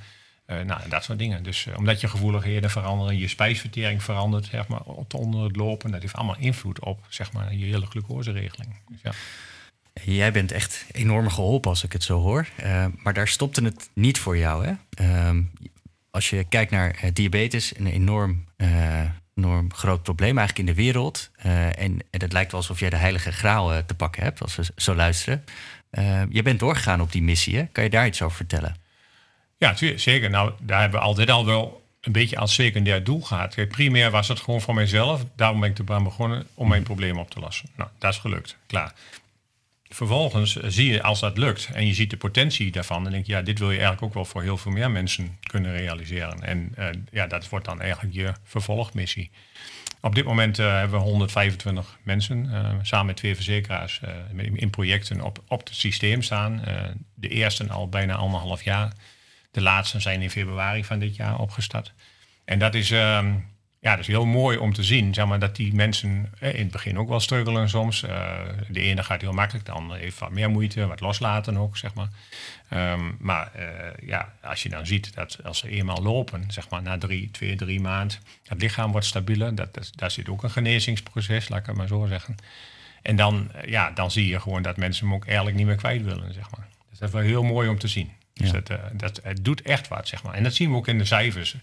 [0.46, 1.42] Uh, nou, dat soort dingen.
[1.42, 4.82] Dus uh, omdat je gevoeligheden veranderen, je spijsvertering verandert, zeg maar,
[5.16, 5.90] onder het lopen.
[5.90, 8.76] Dat heeft allemaal invloed op, zeg maar, je hele glucoseregeling.
[8.88, 9.12] Dus, ja.
[10.02, 12.48] Jij bent echt enorm geholpen als ik het zo hoor.
[12.96, 14.72] maar daar stopte het niet voor jou, hè?
[14.90, 15.42] Ehm,
[16.10, 18.44] als je kijkt naar diabetes, een enorm
[19.44, 21.30] enorm groot probleem eigenlijk in de wereld.
[21.46, 24.42] Uh, en, en het lijkt wel alsof jij de heilige graal uh, te pakken hebt,
[24.42, 25.44] als we zo luisteren.
[25.90, 27.64] Uh, je bent doorgegaan op die missie, hè?
[27.72, 28.76] Kan je daar iets over vertellen?
[29.56, 30.30] Ja, zeker.
[30.30, 33.54] Nou, daar hebben we altijd al wel een beetje als secundair doel gehad.
[33.54, 35.24] Kijk, primair was het gewoon voor mijzelf.
[35.36, 37.68] Daarom ben ik erbij begonnen om mijn probleem op te lossen.
[37.76, 38.56] Nou, dat is gelukt.
[38.66, 38.92] Klaar.
[39.90, 43.32] Vervolgens zie je als dat lukt en je ziet de potentie daarvan, dan denk je,
[43.32, 46.42] ja, dit wil je eigenlijk ook wel voor heel veel meer mensen kunnen realiseren.
[46.42, 49.30] En uh, ja, dat wordt dan eigenlijk je vervolgmissie.
[50.00, 54.00] Op dit moment uh, hebben we 125 mensen uh, samen met twee verzekeraars
[54.54, 56.62] in projecten op, op het systeem staan.
[57.14, 58.92] de eerste al bijna anderhalf jaar.
[59.50, 61.92] De laatste zijn in februari van dit jaar opgestart.
[62.44, 63.34] En dat is, ehm,
[63.80, 66.70] ja, dat is heel mooi om te zien, zeg maar, dat die mensen in het
[66.70, 68.02] begin ook wel struggelen soms.
[68.02, 68.38] Uh,
[68.68, 71.94] de ene gaat heel makkelijk, de andere heeft wat meer moeite, wat loslaten ook, zeg
[71.94, 72.08] maar.
[72.92, 76.82] Um, maar uh, ja, als je dan ziet dat als ze eenmaal lopen, zeg maar
[76.82, 80.50] na drie, twee, drie maanden, het lichaam wordt stabieler, dat, dat, daar zit ook een
[80.50, 82.36] genezingsproces, laat ik het maar zo zeggen.
[83.02, 86.02] En dan, ja, dan zie je gewoon dat mensen hem ook eigenlijk niet meer kwijt
[86.02, 86.68] willen, zeg maar.
[86.90, 88.12] Dus dat is wel heel mooi om te zien.
[88.34, 90.34] Dus dat, uh, dat, het doet echt wat, zeg maar.
[90.34, 91.56] En dat zien we ook in de cijfers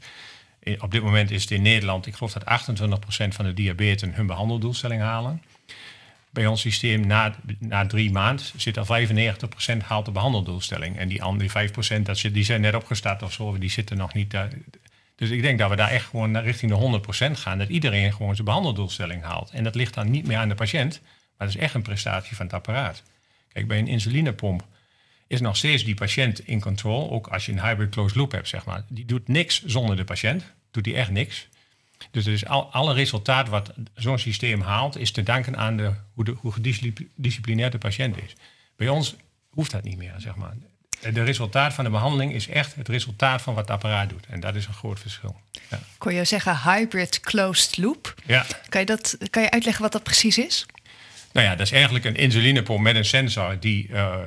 [0.80, 4.28] op dit moment is het in Nederland, ik geloof dat 28% van de diabeten hun
[4.28, 5.42] behandeldoelstelling halen.
[6.30, 10.98] Bij ons systeem na, na drie maanden zit al 95% haalt de behandeldoelstelling.
[10.98, 14.32] En die andere 5% dat die zijn net opgestart of zo, die zitten nog niet
[14.32, 14.50] daar.
[15.16, 17.00] Dus ik denk dat we daar echt gewoon naar richting de
[17.30, 17.58] 100% gaan.
[17.58, 19.50] Dat iedereen gewoon zijn behandeldoelstelling haalt.
[19.50, 21.02] En dat ligt dan niet meer aan de patiënt,
[21.38, 23.04] maar dat is echt een prestatie van het apparaat.
[23.54, 24.68] Kijk, bij een insulinepomp
[25.28, 27.12] is nog steeds die patiënt in control.
[27.12, 28.84] Ook als je een hybrid closed loop hebt, zeg maar.
[28.90, 31.48] Die doet niks zonder de patiënt doet hij echt niks.
[32.12, 35.94] Dus er is al, alle resultaat wat zo'n systeem haalt, is te danken aan de,
[36.14, 38.36] hoe, de, hoe gedisciplineerd de patiënt is.
[38.76, 39.16] Bij ons
[39.50, 40.54] hoeft dat niet meer, zeg maar.
[41.14, 44.26] De resultaat van de behandeling is echt het resultaat van wat het apparaat doet.
[44.30, 45.40] En dat is een groot verschil.
[45.70, 45.80] Ja.
[45.98, 48.14] Kon je zeggen hybrid closed loop?
[48.26, 48.46] Ja.
[48.70, 50.66] Kan je, dat, kan je uitleggen wat dat precies is?
[51.32, 54.20] Nou ja, dat is eigenlijk een insulinepomp met een sensor die uh, eh,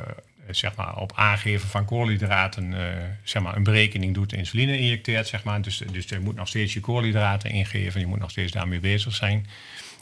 [0.50, 2.78] zeg maar, op aangeven van koolhydraten uh,
[3.22, 5.26] zeg maar, een berekening doet, insuline injecteert.
[5.26, 5.62] Zeg maar.
[5.62, 9.14] dus, dus je moet nog steeds je koolhydraten ingeven, je moet nog steeds daarmee bezig
[9.14, 9.46] zijn.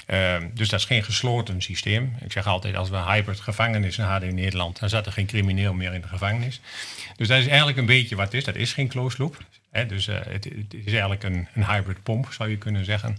[0.06, 2.14] Uh, dus dat is geen gesloten systeem.
[2.24, 5.74] Ik zeg altijd, als we hybrid gevangenis hadden in Nederland, dan zat er geen crimineel
[5.74, 6.60] meer in de gevangenis.
[7.16, 8.44] Dus dat is eigenlijk een beetje wat het is.
[8.44, 9.44] Dat is geen closed loop.
[9.70, 9.86] Hè?
[9.86, 13.16] Dus het, het, is eigenlijk een, een hybrid pomp, zou je kunnen zeggen.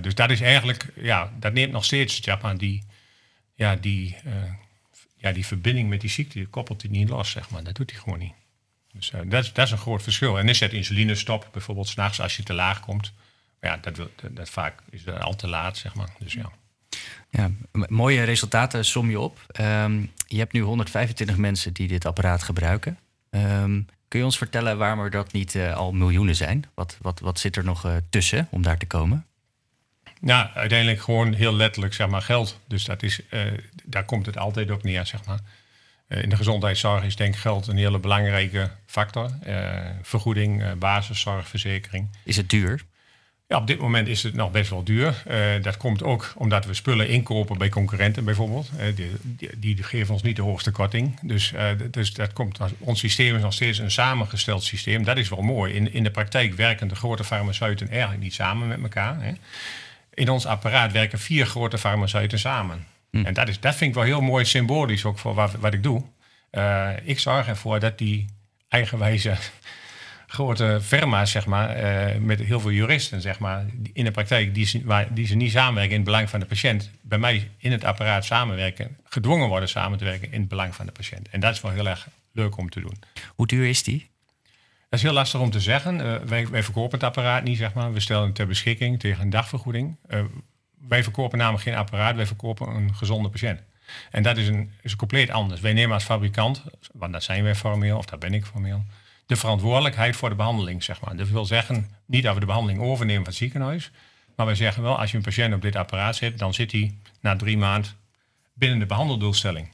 [0.00, 2.82] dus dat is eigenlijk, ja, dat neemt nog steeds Japan die,
[3.54, 4.16] ja, die
[5.22, 7.64] ja, die verbinding met die ziekte koppelt hij niet los, zeg maar.
[7.64, 8.32] Dat doet hij gewoon niet.
[8.92, 10.38] Dus uh, dat, dat is een groot verschil.
[10.38, 13.12] En is het insulinestop, bijvoorbeeld s'nachts als je te laag komt.
[13.60, 16.08] Maar ja, dat, dat, vaak is al te laat, zeg maar.
[16.18, 16.52] Dus ja.
[17.30, 17.50] Ja,
[17.88, 19.46] mooie resultaten som je op.
[19.60, 22.98] Um, je hebt nu 125 mensen die dit apparaat gebruiken.
[23.30, 26.64] Um, kun je ons vertellen waarom er dat niet uh, al miljoenen zijn?
[26.74, 29.26] Wat, wat, wat zit er nog uh, tussen om daar te komen?
[30.22, 32.58] Nou, uiteindelijk gewoon heel letterlijk, zeg maar, geld.
[32.66, 33.40] Dus dat is, uh,
[33.84, 35.40] daar komt het altijd op neer, zeg maar.
[36.08, 39.30] Uh, in de gezondheidszorg is denk ik geld een hele belangrijke factor.
[39.46, 39.68] Uh,
[40.02, 42.08] vergoeding, basiszorg, verzekering.
[42.24, 42.84] Is het duur?
[43.48, 45.22] Ja, op dit moment is het nog best wel duur.
[45.62, 48.70] dat komt ook omdat we spullen inkopen bij concurrenten bijvoorbeeld.
[48.94, 51.20] Die, die, die, geven ons niet de hoogste korting.
[51.22, 51.52] Dus,
[51.90, 55.04] dus dat komt, ons systeem is nog steeds een samengesteld systeem.
[55.04, 55.74] Dat is wel mooi.
[55.74, 59.22] In, in de praktijk werken de grote farmaceuten eigenlijk niet samen met elkaar.
[59.22, 59.32] Hè
[60.14, 62.86] in ons apparaat werken vier grote farmaceuten samen.
[63.10, 63.24] Hm.
[63.24, 65.82] En dat, is, dat vind ik wel heel mooi symbolisch ook voor wat, wat ik
[65.82, 66.02] doe.
[66.52, 68.26] Uh, ik zorg ervoor dat die
[68.68, 69.34] eigenwijze
[70.26, 74.82] grote firma's, zeg maar, uh, met heel veel juristen, zeg maar, in de praktijk, die,
[74.84, 77.84] waar, die ze niet samenwerken in het belang van de patiënt, bij mij in het
[77.84, 81.28] apparaat samenwerken, gedwongen worden samen te werken in het belang van de patiënt.
[81.28, 82.98] En dat is wel heel erg leuk om te doen.
[83.34, 84.10] Hoe duur is die?
[84.92, 86.00] Dat is heel lastig om te zeggen.
[86.00, 86.16] Uh,
[86.50, 87.92] wij, verkopen het apparaat niet, zeg maar.
[87.92, 89.96] We stellen het ter beschikking tegen een dagvergoeding.
[90.08, 90.20] Uh,
[90.88, 93.60] wij verkopen namelijk geen apparaat, wij verkopen een gezonde patiënt.
[94.10, 95.60] En dat is een, is compleet anders.
[95.60, 98.84] Wij nemen als fabrikant, want dat zijn wij formeel, of dat ben ik formeel,
[99.26, 101.16] de verantwoordelijkheid voor de behandeling, zeg maar.
[101.16, 103.90] Dat wil zeggen, niet dat we de behandeling overnemen van het ziekenhuis,
[104.36, 106.96] maar wij zeggen wel, als je een patiënt op dit apparaat zit, dan zit hij
[107.20, 107.90] na drie maanden
[108.54, 109.72] binnen de behandeldoelstelling.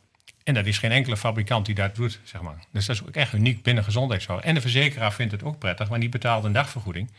[0.49, 2.65] En dat is geen enkele fabrikant die dat doet, zeg maar.
[2.73, 4.43] Dus dat is ook echt uniek binnen gezondheidszorg.
[4.43, 7.11] En de verzekeraar vindt het ook prettig, want die betaalt een dagvergoeding.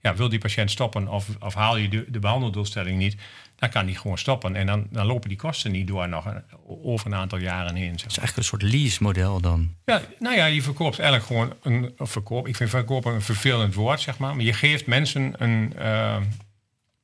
[0.00, 3.16] Ja, wil die patiënt stoppen of, of haal je de, de behandeldoelstelling niet,
[3.56, 4.56] dan kan die gewoon stoppen.
[4.56, 7.98] En dan, dan lopen die kosten niet door nog een, over een aantal jaren heen.
[7.98, 9.74] Zeg Het is eigenlijk een soort lease-model dan?
[9.84, 12.48] Ja, nou ja, je verkoopt eigenlijk gewoon een verkoop.
[12.48, 14.36] Ik vind verkopen een vervelend woord, zeg maar.
[14.36, 16.16] Maar je geeft mensen een, uh,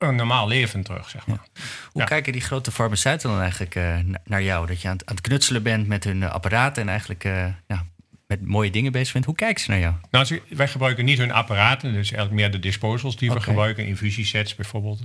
[0.08, 1.40] een normaal leven terug, zeg maar.
[1.92, 4.66] Hoe kijken die grote farmaceuten dan eigenlijk uh, naar jou?
[4.66, 7.46] Dat je aan het, aan het, knutselen bent met hun uh, apparaten en eigenlijk uh,
[7.66, 7.84] ja,
[8.26, 9.24] met mooie dingen bezig bent.
[9.24, 9.94] Hoe kijken ze naar jou?
[10.10, 13.86] Nou, wij gebruiken niet hun apparaten, dus eigenlijk meer de disposals die we gebruiken.
[13.86, 15.00] Infusiesets bijvoorbeeld,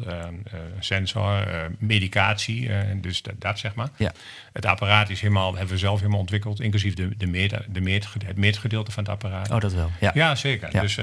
[0.79, 1.45] sensor,
[1.79, 2.69] medicatie,
[3.01, 3.89] dus dat, dat, zeg maar.
[3.97, 4.11] Ja.
[4.53, 8.09] Het apparaat is helemaal, hebben we zelf helemaal ontwikkeld, inclusief de, de meter, de meter,
[8.25, 9.51] het meetgedeelte van het apparaat.
[9.51, 9.91] Oh, dat wel.
[9.99, 10.69] Ja, ja zeker.
[10.71, 10.81] Ja.
[10.81, 10.97] Dus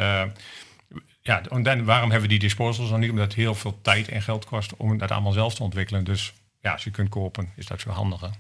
[1.23, 3.11] ja, en dan, waarom hebben we die disposals dan niet?
[3.11, 6.05] Omdat het heel veel tijd en geld kost om dat allemaal zelf te ontwikkelen.
[6.05, 8.31] Dus ja, als je kunt kopen, is dat veel handiger.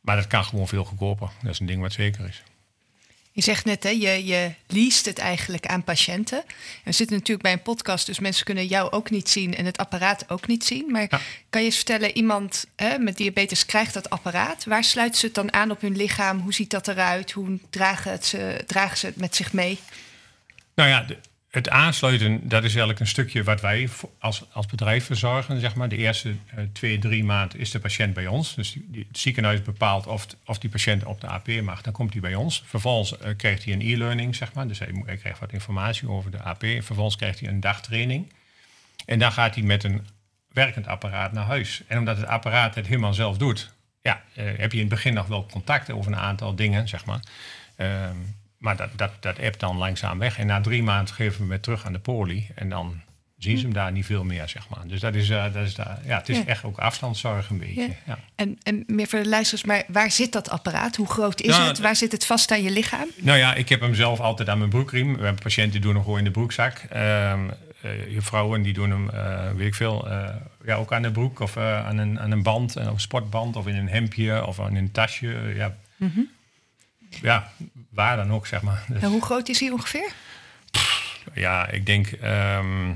[0.00, 1.30] maar dat kan gewoon veel goedkoper.
[1.42, 2.42] Dat is een ding wat zeker is.
[3.32, 6.38] Je zegt net, hè, je, je leest het eigenlijk aan patiënten.
[6.38, 6.44] En
[6.84, 9.76] we zitten natuurlijk bij een podcast, dus mensen kunnen jou ook niet zien en het
[9.76, 10.90] apparaat ook niet zien.
[10.90, 11.20] Maar Ja.
[11.50, 14.64] kan je eens vertellen, iemand hè, met diabetes krijgt dat apparaat.
[14.64, 16.38] Waar sluiten ze het dan aan op hun lichaam?
[16.40, 17.30] Hoe ziet dat eruit?
[17.32, 19.78] Hoe dragen, het ze, dragen ze het met zich mee?
[20.74, 21.18] Nou ja, de-
[21.54, 23.88] het aansluiten, dat is eigenlijk een stukje wat wij
[24.18, 25.60] als, als bedrijf verzorgen.
[25.60, 25.88] Zeg maar.
[25.88, 28.54] De eerste eh, twee, drie maanden is de patiënt bij ons.
[28.54, 31.82] Dus die, het ziekenhuis bepaalt of, of die patiënt op de AP mag.
[31.82, 32.62] Dan komt hij bij ons.
[32.66, 34.68] Vervolgens eh, krijgt hij een e-learning, zeg maar.
[34.68, 36.64] Dus hij, krijgt wat informatie over de AP.
[36.80, 38.32] Vervolgens krijgt hij een dagtraining.
[39.06, 40.06] En dan gaat hij met een
[40.52, 41.82] werkend apparaat naar huis.
[41.86, 45.14] En omdat het apparaat het helemaal zelf doet, ja, eh, heb je in het begin
[45.14, 47.20] nog wel contact over een aantal dingen, zeg maar.
[47.76, 48.16] Ehm,
[48.64, 50.38] maar dat, dat, dat appt dan langzaam weg.
[50.38, 52.48] En na drie maanden geven we hem weer terug aan de poli.
[52.54, 53.00] En dan
[53.38, 54.86] zien ze hem daar niet veel meer, zeg maar.
[54.86, 56.44] Dus dat is, eh, dat is daar, ja, het is Ja.
[56.46, 57.80] echt ook afstandszorg een beetje.
[57.82, 57.88] Ja.
[58.06, 58.18] Ja.
[58.34, 60.96] En, en meer voor de luisteraars, maar waar zit dat apparaat?
[60.96, 61.78] Hoe groot is het?
[61.78, 63.08] Waar zit het vast aan je lichaam?
[63.16, 65.16] Nou ja, ik heb hem zelf altijd aan mijn broekriem.
[65.16, 66.82] We hebben patiënten die doen hem gewoon in de broekzak.
[68.10, 70.08] Je vrouwen die doen hem, eh, weet ik veel,
[70.64, 73.66] ja, ook aan de broek of aan, een, aan een band, of een sportband of
[73.66, 75.52] in een hempje of aan een tasje.
[75.56, 75.76] ja.
[77.22, 77.52] ja,
[77.94, 78.84] waar dan ook, zeg maar.
[78.88, 80.12] Dus, En hoe groot is hij ongeveer?
[81.34, 82.06] ja, ik denk...
[82.06, 82.88] ehm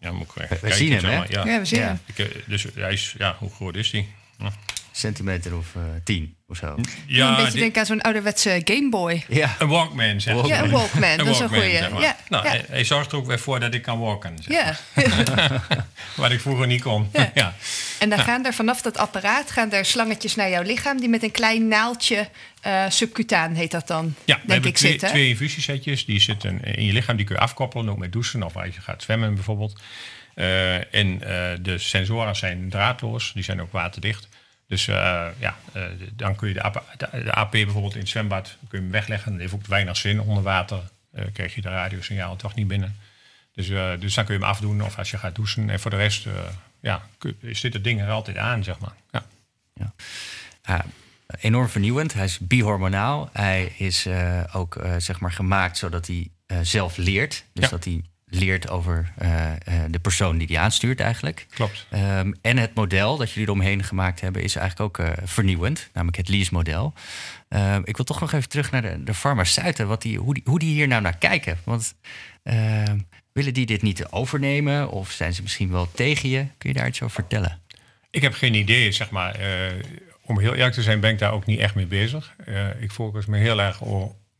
[0.00, 1.14] ja, moet ik even we kijken, zien hem, hè?
[1.16, 1.44] Ja.
[1.46, 1.86] Ja, we zien Ja.
[1.86, 1.98] hem.
[2.06, 4.08] Ik, eh, dus hij is, ja, hoe groot is die?
[4.38, 4.52] Ja,
[4.92, 6.76] Centimeter of eh, tien of zo.
[7.06, 9.24] Ja, een beetje die- denken aan zo'n ouderwetse Gameboy.
[9.28, 9.54] Ja.
[9.58, 10.56] een Walkman, zeg Walkman.
[10.56, 11.16] Ja, een Walkman.
[11.16, 11.76] dat is een goeie.
[11.76, 12.00] zeg maar.
[12.02, 12.50] Ja, Nou, ja.
[12.50, 14.36] Hij, hij zorgt er ook weer voor dat ik kan walken.
[14.42, 14.80] Zeg.
[14.94, 15.62] ja.
[16.16, 17.08] Wat ik vroeger niet kon.
[17.12, 17.30] Ja.
[17.34, 17.54] ja.
[17.98, 21.00] En dan gaan er vanaf dat apparaat gaan er slangetjes naar jouw lichaam...
[21.00, 22.28] die met een klein naaldje,
[22.60, 25.08] eh subcutaan heet dat dan, Ja, we denk hebben ik, twee, zitten.
[25.08, 26.04] twee infusiesetjes.
[26.04, 27.16] Die zitten in je lichaam.
[27.16, 29.80] Die kun je afkoppelen, ook met douchen of als je gaat zwemmen bijvoorbeeld.
[30.34, 33.32] Eh, en eh, de sensoren zijn draadloos.
[33.34, 34.28] Die zijn ook waterdicht.
[34.68, 38.08] Dus eh, ja, eh, dan kun je de, AP, de, de AP bijvoorbeeld in het
[38.08, 39.32] zwembad kun je hem wegleggen.
[39.32, 40.20] Dat heeft ook weinig zin.
[40.20, 40.80] Onder water
[41.12, 42.96] eh krijg je de radiosignaal toch niet binnen.
[43.52, 43.66] Dus,
[44.00, 45.70] dus dan kun je hem afdoen of als je gaat douchen.
[45.70, 46.26] En voor de rest
[46.80, 47.02] ja,
[47.40, 48.94] is dit het ding er altijd aan, zeg maar.
[49.10, 49.24] Ja.
[50.62, 50.84] Ja,
[51.40, 52.14] enorm vernieuwend.
[52.14, 53.30] Hij is bihormonaal.
[53.32, 54.06] Hij is
[54.52, 56.30] ook zeg maar gemaakt zodat hij
[56.62, 57.44] zelf leert.
[57.52, 57.70] Dus Ja.
[57.70, 59.58] dat hij leert over eh, eh,
[59.90, 61.46] de persoon die hij aanstuurt eigenlijk.
[61.50, 61.86] Klopt.
[61.90, 65.88] Ehm, en het model dat jullie eromheen gemaakt hebben is eigenlijk ook eh, vernieuwend.
[65.92, 66.92] Namelijk het lease-model.
[67.48, 69.88] Ehm, ik wil toch nog even terug naar de, de farmaceuten.
[69.88, 71.58] Wat die, hoe, die, hoe die hier nou naar kijken.
[71.64, 71.94] Want
[72.42, 72.98] ehm,
[73.32, 74.90] willen die dit niet overnemen?
[74.90, 76.46] Of zijn ze misschien wel tegen je?
[76.58, 77.60] Kun je daar iets over vertellen?
[78.10, 79.36] Ik heb geen idee, zeg maar.
[80.22, 82.34] om heel eerlijk te zijn ben ik daar ook niet echt mee bezig.
[82.78, 83.80] Ik focus me heel erg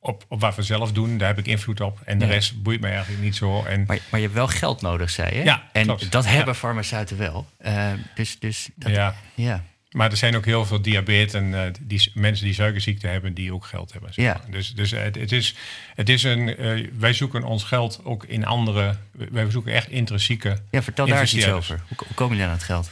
[0.01, 1.19] op, op wat we zelf doen.
[1.19, 2.01] Daar heb ik invloed op.
[2.05, 2.31] En de Ja.
[2.31, 3.65] rest boeit me eigenlijk niet zo.
[3.65, 5.45] En Maar, maar je hebt wel geld nodig, zei je?
[5.45, 6.13] Ja, En klopt.
[6.13, 6.31] dat Ja.
[6.31, 7.47] hebben farmaceuten wel.
[7.59, 9.15] Eh, dus dus dat, ja.
[9.35, 13.35] ja, maar er zijn ook heel veel diabetes en eh, die, mensen die suikerziekte hebben,
[13.35, 14.15] die ook geld hebben.
[14.15, 14.41] Zeg Ja.
[14.51, 15.55] Dus, dus het, het is,
[15.95, 20.59] het is een, eh, wij zoeken ons geld ook in andere, wij zoeken echt intrinsieke
[20.71, 21.81] ja, vertel daar eens iets over.
[21.89, 22.91] Hoe, hoe komen jullie aan het geld?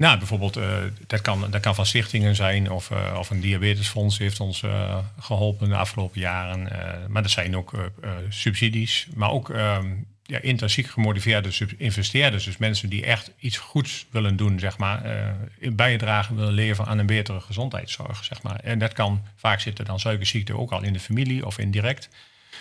[0.00, 4.18] Nou, bijvoorbeeld, eh, dat, kan, dat kan van stichtingen zijn of, eh, of een diabetesfonds
[4.18, 6.68] heeft ons eh, geholpen de afgelopen jaren.
[7.08, 7.90] Maar er zijn ook
[8.28, 9.86] subsidies, maar ook ehm,
[10.22, 12.44] ja, intrinsiek gemotiveerde investeerders.
[12.44, 15.04] Dus mensen die echt iets goeds willen doen, zeg maar.
[15.04, 15.28] eh,
[15.60, 18.60] een bijdrage willen leveren aan een betere gezondheidszorg, zeg maar.
[18.60, 22.08] En dat kan, vaak zitten dan suikerziekte ook al in de familie of indirect.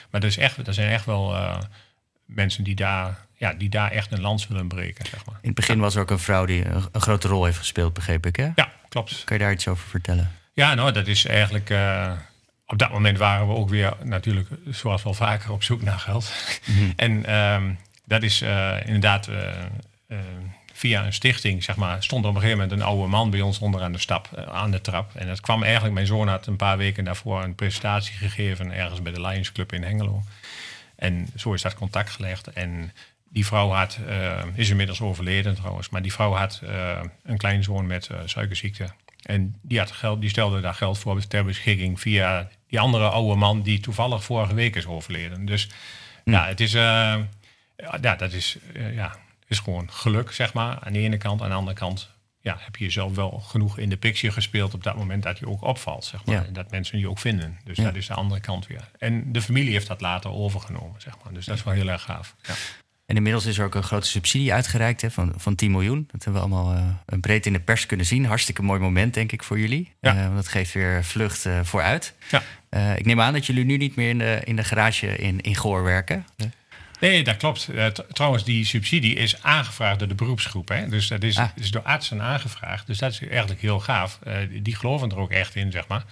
[0.10, 1.36] Maar er, is echt, er zijn echt wel
[2.26, 5.36] mensen die daar, ja, die daar echt een lans willen breken, zeg maar.
[5.42, 7.94] In het begin was er ook een vrouw die een, een grote rol heeft gespeeld,
[7.94, 8.36] begreep ik.
[8.36, 8.50] Hè?
[8.56, 9.24] Ja, klopt.
[9.24, 10.32] Kan je daar iets over vertellen?
[10.54, 11.70] Ja, nou, dat is eigenlijk.
[11.70, 12.12] eh,
[12.66, 16.34] op dat moment waren we ook weer natuurlijk, zoals wel vaker, op zoek naar geld.
[16.96, 17.74] En ehm,
[18.06, 20.18] dat is eh, inderdaad eh,
[20.74, 23.60] via een stichting, zeg maar, stond op een gegeven moment een oude man bij ons
[23.60, 25.16] onder aan de, stap, aan de trap.
[25.16, 29.02] En dat kwam eigenlijk, mijn zoon had een paar weken daarvoor een presentatie gegeven ergens
[29.02, 30.24] bij de Lions Club in Hengelo.
[30.96, 32.48] En zo is dat contact gelegd.
[32.48, 32.92] En
[33.30, 37.88] die vrouw had, eh, is inmiddels overleden trouwens, maar die vrouw had eh, een kleinzoon
[37.88, 38.90] met eh, suikerziekte.
[39.24, 43.36] En die, had geld, die stelde daar geld voor ter beschikking via die andere oude
[43.36, 45.46] man die toevallig vorige week is overleden.
[45.46, 45.70] Dus
[46.24, 47.28] ja, het is, ja,
[48.18, 49.16] dat is, ja,
[49.48, 51.42] is gewoon geluk, zeg maar, aan de ene kant.
[51.42, 52.10] Aan de andere kant
[52.42, 55.48] ja, heb je jezelf wel genoeg in de picture gespeeld op dat moment dat je
[55.48, 56.36] ook opvalt, zeg maar.
[56.36, 56.46] Ja.
[56.46, 57.60] En dat mensen je ook vinden.
[57.64, 57.84] Dus Ja.
[57.84, 58.90] dat is de andere kant weer.
[59.00, 61.34] En de familie heeft dat later overgenomen, zeg maar.
[61.34, 62.36] Dus dat is wel heel erg gaaf.
[62.42, 62.54] Ja.
[63.10, 66.08] En inmiddels is er ook een grote subsidie uitgereikt hè, van, van 10 miljoen.
[66.12, 68.26] Dat hebben we allemaal eh, breed in de pers kunnen zien.
[68.26, 69.92] Hartstikke mooi moment, denk ik, voor jullie.
[70.02, 70.16] Ja.
[70.16, 72.14] Eh, want dat geeft weer vlucht eh, vooruit.
[72.30, 72.42] Ja.
[72.96, 75.56] Ik neem aan dat jullie nu niet meer in de, in de garage in, in
[75.56, 76.26] Goor werken.
[77.00, 77.70] Nee, dat klopt.
[78.12, 80.68] Trouwens, die subsidie is aangevraagd door de beroepsgroep.
[80.68, 80.88] Hè?
[80.90, 81.50] Dus dat is, ah.
[81.56, 82.88] is door artsen aangevraagd.
[82.88, 84.20] Dus dat is eigenlijk heel gaaf.
[84.62, 86.04] Die geloven er ook echt in, zeg maar.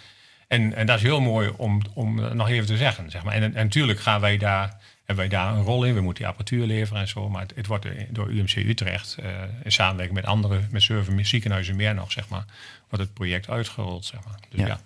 [0.47, 3.11] En, en dat is heel mooi om, om nog even te zeggen.
[3.11, 3.33] Zeg maar.
[3.33, 4.77] en, en natuurlijk gaan wij daar
[5.07, 5.93] hebben wij daar een rol in.
[5.93, 7.29] We moeten die apparatuur leveren en zo.
[7.29, 9.29] Maar het, het wordt door UMC Utrecht uh,
[9.63, 12.45] in samenwerking met andere, met zeven ziekenhuizen meer nog, zeg maar,
[12.89, 14.05] wordt het project uitgerold.
[14.05, 14.39] Zeg maar.
[14.49, 14.79] Dus ja.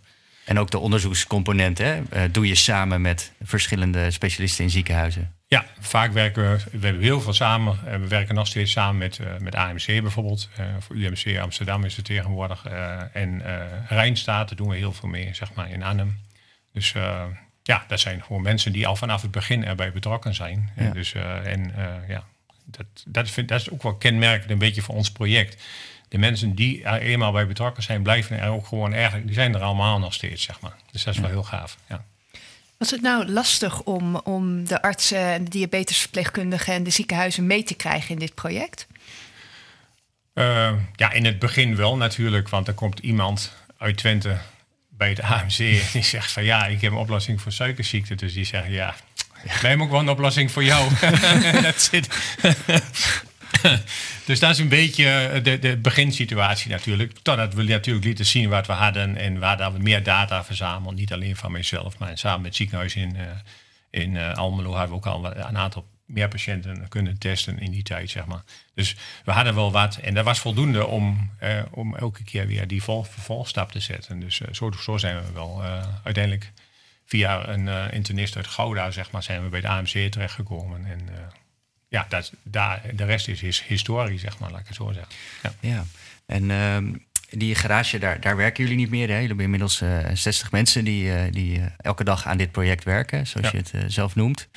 [0.45, 2.01] En ook de onderzoekscomponent, hè?
[2.13, 5.35] Uh, doe je samen met verschillende specialisten in ziekenhuizen?
[5.47, 7.79] Ja, vaak werken we, we hebben heel veel samen.
[7.85, 10.49] Uh, we werken nog steeds samen met, uh, met AMC bijvoorbeeld.
[10.79, 12.65] voor UMC Amsterdam is het tegenwoordig.
[13.13, 13.43] en
[13.87, 16.19] Rijnstaat, daar doen we heel veel mee, zeg maar, in Arnhem.
[16.73, 16.93] Dus
[17.63, 20.71] ja, dat zijn gewoon mensen die al vanaf het begin erbij betrokken zijn.
[20.75, 20.81] Ja.
[20.81, 22.23] En dus, uh, en uh, ja,
[22.65, 25.63] dat, dat, vind, dat is ook wel kenmerkend een beetje voor ons project.
[26.07, 29.55] De mensen die er eenmaal bij betrokken zijn, blijven er ook gewoon eigenlijk, die zijn
[29.55, 30.75] er allemaal nog steeds, zeg maar.
[30.91, 31.77] Dus dat is wel heel gaaf.
[31.89, 32.05] Ja.
[32.77, 37.63] Was het nou lastig om, om de artsen en de diabetesverpleegkundigen en de ziekenhuizen mee
[37.63, 38.87] te krijgen in dit project?
[40.33, 44.37] Uh, ja, in het begin wel natuurlijk, want er komt iemand uit Twente
[45.01, 45.57] bij het AMC.
[45.91, 48.15] Die zegt van ja, ik heb een oplossing voor suikerziekte.
[48.15, 48.95] Dus die zeggen ja,
[49.43, 50.89] wij hebben ook wel een oplossing voor jou.
[51.61, 52.07] dat zit.
[54.25, 57.13] dus dat is een beetje de, de beginsituatie natuurlijk.
[57.21, 60.95] Totdat we natuurlijk lieten zien wat we hadden en waar we meer data verzamelen.
[60.95, 63.21] Niet alleen van mijzelf, maar samen met ziekenhuis in, uh,
[63.89, 67.83] in uh, Almelo hebben we ook al een aantal meer patiënten kunnen testen in die
[67.83, 68.41] tijd, zeg maar.
[68.73, 68.95] Dus
[69.25, 69.95] we hadden wel wat.
[69.95, 74.19] En dat was voldoende om, eh, om elke keer weer die vol, vervolgstap te zetten.
[74.19, 76.51] Dus uh, zo, zo zijn we wel uh, uiteindelijk
[77.05, 80.85] via een internist uit Gouda, zeg maar, zijn we bij het AMC terechtgekomen.
[80.85, 80.99] En
[81.87, 85.13] ja, dat, daar, de rest is, is historie, zeg maar, laat ik het zo zeggen.
[85.43, 85.85] Ja, ja.
[86.25, 86.93] en ehm,
[87.29, 89.07] die garage, daar, daar werken jullie niet meer.
[89.07, 89.13] Hè?
[89.13, 93.57] Jullie hebben inmiddels 60 mensen die, die elke dag aan dit project werken, zoals je
[93.57, 94.47] het zelf noemt.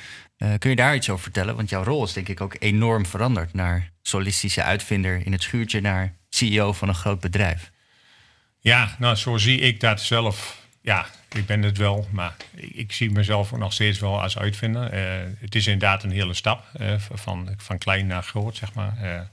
[0.45, 1.55] Uh, kun je daar iets over vertellen?
[1.55, 5.81] Want jouw rol is denk ik ook enorm veranderd naar solistische uitvinder in het schuurtje
[5.81, 7.71] naar CEO van een groot bedrijf.
[8.59, 10.63] Ja, nou zo zie ik dat zelf.
[10.81, 14.93] Ja, ik ben het wel, maar ik, zie mezelf nog steeds wel als uitvinder.
[14.93, 19.27] Uh, het is inderdaad een hele stap uh, van, van klein naar groot, zeg maar.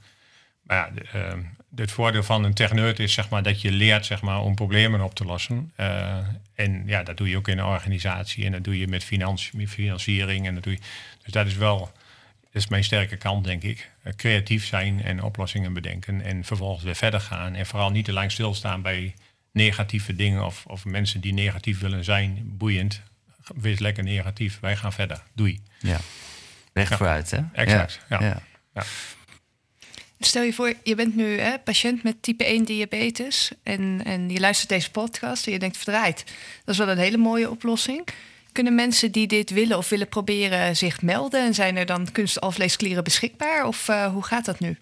[0.63, 1.41] Maar ja, de, ehm,
[1.75, 5.01] het voordeel van een techneut is zeg maar, dat je leert zeg maar, om problemen
[5.01, 5.71] op te lossen.
[5.79, 6.17] Uh,
[6.55, 9.03] en ja, dat doe je ook in een organisatie en dat doe je met
[9.67, 10.47] financiering.
[10.47, 10.79] En dat doe je,
[11.23, 11.91] dus dat is wel
[12.53, 13.89] dat is mijn sterke kant, denk ik.
[14.03, 17.55] Uh, creatief zijn en oplossingen bedenken en vervolgens weer verder gaan.
[17.55, 19.15] En vooral niet te lang stilstaan bij
[19.51, 22.41] negatieve dingen of, of mensen die negatief willen zijn.
[22.43, 23.01] Boeiend.
[23.55, 24.59] Wees lekker negatief.
[24.59, 25.23] Wij gaan verder.
[25.33, 25.61] Doei.
[25.79, 25.99] Ja.
[26.73, 26.97] Weg ja.
[26.97, 27.39] vooruit, hè?
[27.53, 27.99] Exact.
[28.09, 28.21] ja.
[28.21, 28.41] ja.
[28.73, 28.83] ja.
[30.25, 34.39] Stel je voor, je bent nu hè, patiënt met type 1 diabetes en, en je
[34.39, 36.23] luistert deze podcast en je denkt verdraaid.
[36.65, 38.07] Dat is wel een hele mooie oplossing.
[38.51, 43.03] Kunnen mensen die dit willen of willen proberen zich melden en zijn er dan kunstalvleesklieren
[43.03, 44.77] beschikbaar of uh, hoe gaat dat nu?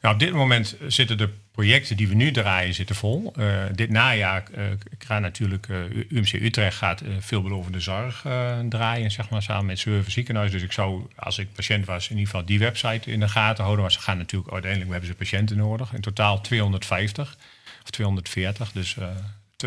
[0.00, 3.32] Nou, op dit moment zitten de projecten die we nu draaien zitten vol.
[3.36, 4.64] Uh, dit najaar uh,
[4.98, 8.26] gaat natuurlijk uh, UMC Utrecht gaat veelbelovende zorg
[8.68, 10.58] draaien, zeg maar, samen met zeven ziekenhuizen.
[10.58, 13.62] Dus ik zou, als ik patiënt was, in ieder geval die website in de gaten
[13.62, 13.82] houden.
[13.82, 15.92] Maar ze gaan natuurlijk uiteindelijk, we hebben ze patiënten nodig.
[15.92, 17.36] In totaal 250
[17.82, 18.72] of 240.
[18.72, 18.96] Dus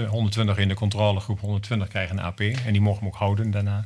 [0.07, 2.39] 120 in de controlegroep, 120 krijgen een AP.
[2.39, 3.85] En die mogen we ook houden daarna.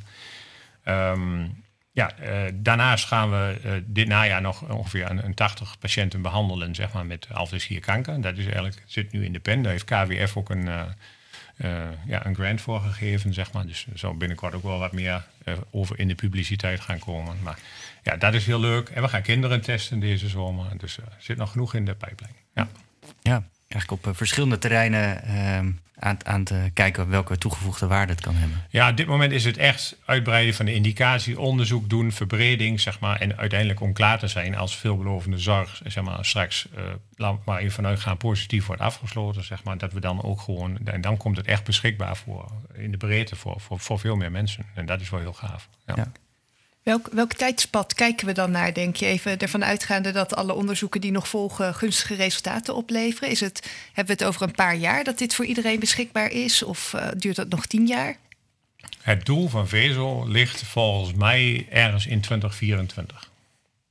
[0.86, 1.66] Um,
[1.98, 6.76] ja, uh, daarnaast gaan we uh, dit najaar nog ongeveer een, een, 80 patiënten behandelen
[6.76, 8.22] zeg maar, met alvleesklierkanker.
[8.22, 9.62] Dat is eigenlijk, zit nu in de pen.
[9.62, 10.84] Daar heeft KWF ook een, uh,
[12.06, 13.34] ja, een grant voor gegeven.
[13.34, 13.66] Zeg maar.
[13.66, 15.26] Dus er zal binnenkort ook wel wat meer
[15.72, 17.38] over in de publiciteit gaan komen.
[17.44, 17.60] Maar
[18.04, 18.90] ja, dat is heel leuk.
[18.90, 20.78] En we gaan kinderen testen deze zomer.
[20.78, 22.36] Dus er zit nog genoeg in de pijplijn.
[22.54, 22.68] Ja.
[23.22, 28.36] ja eigenlijk op verschillende terreinen ehm, aan, aan te kijken welke toegevoegde waarde het kan
[28.36, 28.66] hebben.
[28.70, 33.00] Ja, op dit moment is het echt uitbreiden van de indicatie, onderzoek doen, verbreding, zeg
[33.00, 33.20] maar.
[33.20, 36.84] En uiteindelijk om klaar te zijn als veelbelovende zorg, zeg maar, straks, uh,
[37.16, 39.78] laat maar even vanuit gaan, positief wordt afgesloten, zeg maar.
[39.78, 43.36] Dat we dan ook gewoon, en dan komt het echt beschikbaar voor, in de breedte
[43.36, 44.66] voor, voor, voor veel meer mensen.
[44.74, 45.70] En dat is wel heel gaaf.
[45.86, 45.94] ja.
[45.96, 46.12] ja.
[47.12, 49.06] Welk, tijdspad kijken we dan naar, denk je?
[49.06, 53.30] Even ervan uitgaande dat alle onderzoeken die nog volgen gunstige resultaten opleveren.
[53.30, 56.64] Is het, hebben we het over een paar jaar dat dit voor iedereen beschikbaar is?
[56.64, 58.16] Of uh, duurt dat nog tien jaar?
[59.02, 63.30] Het doel van Vezel ligt volgens mij ergens in 2024.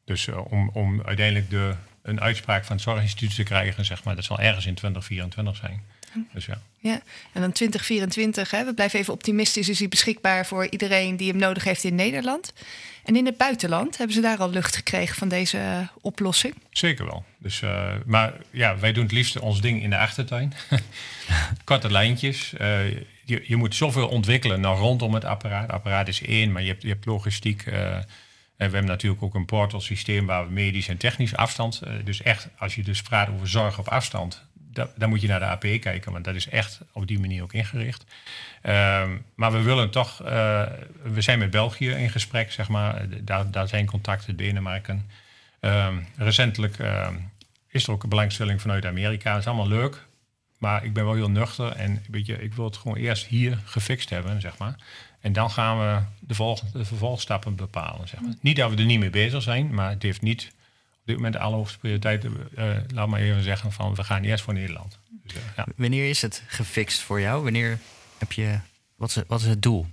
[0.04, 4.14] Dus uh, om, om uiteindelijk de, een uitspraak van het Zorginstituut te krijgen, zeg maar,
[4.14, 5.82] dat zal ergens in 2024 zijn.
[6.32, 6.60] Dus ja.
[6.78, 7.00] ja.
[7.32, 11.38] En dan 2024, hè, we blijven even optimistisch, is hij beschikbaar voor iedereen die hem
[11.38, 12.52] nodig heeft in Nederland.
[13.04, 16.54] En in het buitenland hebben ze daar al lucht gekregen van deze uh, oplossing?
[16.70, 17.24] Zeker wel.
[17.38, 20.52] Dus, uh, maar ja, wij doen het liefst ons ding in de achtertuin.
[21.64, 22.52] Korte lijntjes.
[22.60, 22.90] Uh,
[23.24, 25.62] je, je moet zoveel ontwikkelen nou, rondom het apparaat.
[25.62, 27.64] Het apparaat is één, maar je hebt, je hebt logistiek.
[28.56, 31.80] En we hebben natuurlijk ook een portalsysteem waar we medisch en technisch afstand.
[31.80, 34.45] eh, dus echt, als je dus praat over zorg op afstand,
[34.76, 37.42] da- dan moet je naar de AP kijken, want dat is echt op die manier
[37.42, 38.04] ook ingericht.
[38.62, 40.62] Ehm, maar we willen toch, eh,
[41.02, 43.06] we zijn met België in gesprek, zeg maar.
[43.24, 45.06] Daar, daar zijn contacten, Denemarken.
[45.60, 47.14] Ehm, recentelijk ehm,
[47.68, 49.30] is er ook een belangstelling vanuit Amerika.
[49.30, 50.04] Dat is allemaal leuk.
[50.58, 53.58] Maar ik ben wel heel nuchter en weet je, ik wil het gewoon eerst hier
[53.64, 54.74] gefixt hebben, zeg maar.
[55.20, 58.08] En dan gaan we de, volgende, de vervolgstappen bepalen.
[58.08, 58.34] Zeg maar.
[58.40, 60.52] Niet dat we er niet mee bezig zijn, maar het heeft niet
[61.06, 62.24] dit moment de allerhoogste prioriteit.
[62.24, 64.98] eh, laat maar even zeggen van we gaan eerst voor Nederland.
[65.22, 65.66] Dus, eh, ja.
[65.76, 67.42] Wanneer is het gefixt voor jou?
[67.42, 67.78] Wanneer
[68.18, 68.58] heb je.
[68.96, 69.86] Wat is, wat is het doel?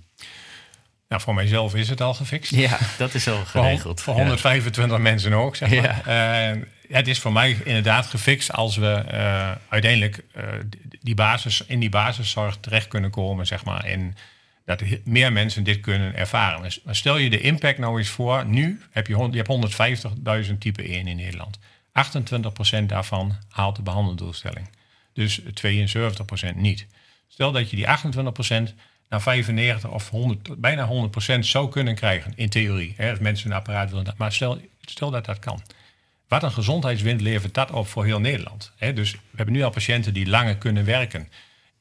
[1.08, 2.50] Nou, voor mijzelf is het al gefixt.
[2.54, 4.00] Ja, dat is al geregeld.
[4.00, 4.18] voor Ja.
[4.20, 6.06] 125 mensen ook, zeg maar.
[6.54, 9.04] Eh, het is voor mij inderdaad gefixt als we
[9.68, 10.24] uiteindelijk
[10.68, 13.84] die- die basis, in die basiszorg terecht kunnen komen, zeg maar.
[13.84, 14.16] En
[14.64, 16.62] dat meer mensen dit kunnen ervaren.
[16.62, 18.46] Dus- Maar stel je de impact nou eens voor.
[18.46, 19.48] Nu heb je, je hebt
[20.48, 21.58] 150.000 type 1 in Nederland.
[21.92, 24.68] 28% daarvan haalt de behandeldoelstelling.
[25.12, 26.86] Dus 72% niet.
[27.28, 28.74] Stel dat je die 28%
[29.08, 32.94] naar 95 of 100, bijna 100% zou kunnen krijgen, in theorie.
[32.96, 34.14] Hè, als mensen een apparaat willen.
[34.16, 35.62] Maar stel, stel dat dat kan.
[36.28, 38.72] Wat een gezondheidswind levert dat op voor heel Nederland.
[38.76, 41.28] Hè, dus we hebben nu al patiënten die langer kunnen werken.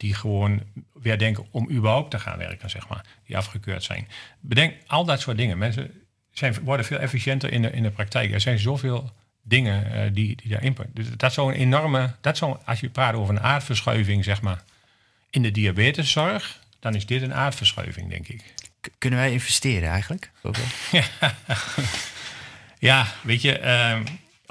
[0.03, 0.61] Die gewoon
[0.93, 3.05] weer denken om überhaupt te gaan werken, zeg maar.
[3.25, 4.07] Die afgekeurd zijn.
[4.39, 5.57] Bedenk al dat soort dingen.
[5.57, 5.91] Mensen
[6.31, 8.31] zijn, worden veel efficiënter in de, in de praktijk.
[8.31, 10.95] Er zijn zoveel dingen eh, die, die daar impact.
[10.95, 14.63] Dus dat zou een enorme, dat zou, als je praat over een aardverschuiving, zeg maar,
[15.29, 18.53] in de diabeteszorg, dan is dit een aardverschuiving, denk ik.
[18.81, 20.31] K- Kunnen wij investeren eigenlijk?
[20.41, 20.53] Wel?
[22.79, 24.03] Ja, weet je, ehm,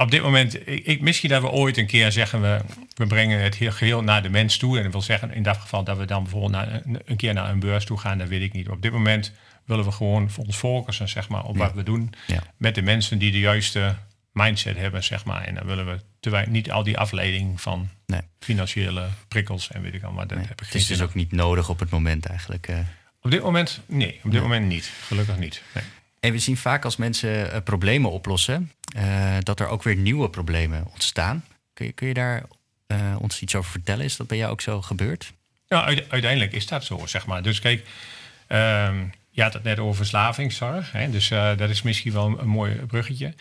[0.03, 2.61] op dit moment, ik, ik, misschien dat we ooit een keer zeggen we,
[2.95, 4.77] we brengen het heel geheel naar de mens toe.
[4.77, 7.35] En dat wil zeggen in dat geval dat we dan bijvoorbeeld naar, een, een keer
[7.35, 8.69] naar een beurs toe gaan, dat weet ik niet.
[8.69, 9.33] Op dit moment
[9.67, 11.63] willen we gewoon voor ons focussen zeg maar, op Ja.
[11.63, 12.43] wat we doen Ja.
[12.57, 13.95] met de mensen die de juiste
[14.33, 15.43] mindset hebben, zeg maar.
[15.45, 18.21] En dan willen we terwijl niet al die afleiding van Nee.
[18.41, 21.15] financiële prikkels en weet ik al, maar dat Nee, heb ik het is dus ook
[21.15, 22.69] niet nodig op het moment eigenlijk.
[22.69, 22.79] eh.
[23.23, 24.93] Op dit moment, nee, op dit moment niet.
[25.07, 25.63] Gelukkig niet.
[26.23, 30.31] En we zien vaak als mensen eh, problemen oplossen, eh, dat er ook weer nieuwe
[30.31, 31.45] problemen ontstaan.
[31.75, 32.43] Kun je, kun je daar
[32.87, 34.05] eh, ons iets over vertellen?
[34.05, 35.33] Is dat bij jou ook zo gebeurd?
[35.67, 37.43] Ja, uite- uiteindelijk is dat zo, zeg maar.
[37.43, 37.87] Dus kijk,
[38.47, 40.93] ehm, je had het net over verslavingszorg.
[40.93, 41.11] Hè?
[41.11, 43.35] Dus dat is misschien wel een, mooi bruggetje.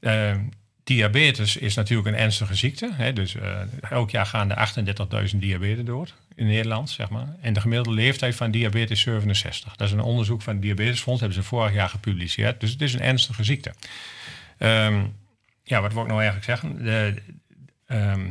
[0.00, 0.40] Ehm,
[0.84, 2.90] diabetes is natuurlijk een ernstige ziekte.
[2.92, 3.12] Hè?
[3.12, 3.34] Dus
[3.80, 7.26] elk jaar gaan er 38.000 diabetes dood in Nederland, zeg maar.
[7.40, 9.76] En de gemiddelde leeftijd van diabetes is 67.
[9.76, 12.60] Dat is een onderzoek van het Diabetesfonds, hebben ze vorig jaar gepubliceerd.
[12.60, 13.74] Dus het is een ernstige ziekte.
[14.58, 15.04] Ehm,
[15.62, 16.84] ja, wat wil ik nou eigenlijk zeggen?
[16.84, 17.22] De,
[17.86, 18.30] ehm,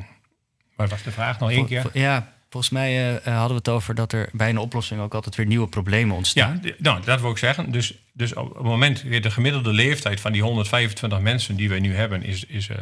[0.76, 1.90] wat was de vraag nog één keer?
[1.94, 5.14] Ja, volgens mij eh, eh, hadden we het over dat er bij een oplossing ook
[5.14, 6.60] altijd weer nieuwe problemen ontstaan.
[6.64, 7.72] Ja, nou, dat wil ik zeggen.
[7.72, 11.96] Dus, dus op het moment, de gemiddelde leeftijd van die 125 mensen die wij nu
[11.96, 12.78] hebben, is, is eh,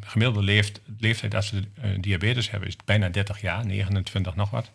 [0.00, 1.62] gemiddelde leeft, leeftijd als ze
[2.00, 4.70] diabetes hebben, is bijna 30 jaar, 29 nog wat.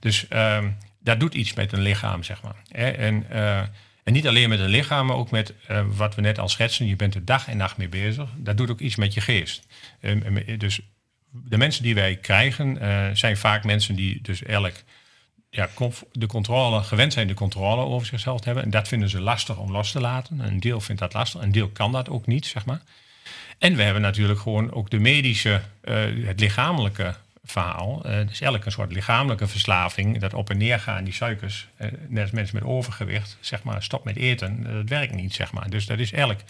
[0.00, 0.70] Dus ehm,
[1.00, 2.62] dat doet iets met een lichaam, zeg maar.
[2.70, 3.30] En,
[4.04, 5.54] en niet alleen met een lichaam, maar ook met
[5.86, 6.86] wat we net al schetsen.
[6.86, 8.28] Je bent er dag en nacht mee bezig.
[8.36, 9.66] Dat doet ook iets met je geest.
[10.00, 10.80] Ehm, dus
[11.44, 14.84] de mensen die wij krijgen, eh, zijn vaak mensen die dus eigenlijk
[15.50, 15.68] ja,
[16.12, 18.64] de controle, gewend zijn de controle over zichzelf te hebben.
[18.64, 20.40] En dat vinden ze lastig om los te laten.
[20.40, 22.80] Een deel vindt dat lastig, een deel kan dat ook niet, zeg maar.
[23.58, 27.14] En we hebben natuurlijk gewoon ook de medische, eh, het lichamelijke
[27.44, 28.02] verhaal.
[28.02, 31.68] Dus elke een soort lichamelijke verslaving, dat op en neer gaan, die suikers,
[32.08, 35.70] net als mensen met overgewicht, zeg maar, stop met eten, dat werkt niet, zeg maar.
[35.70, 36.44] Dus dat is eigenlijk,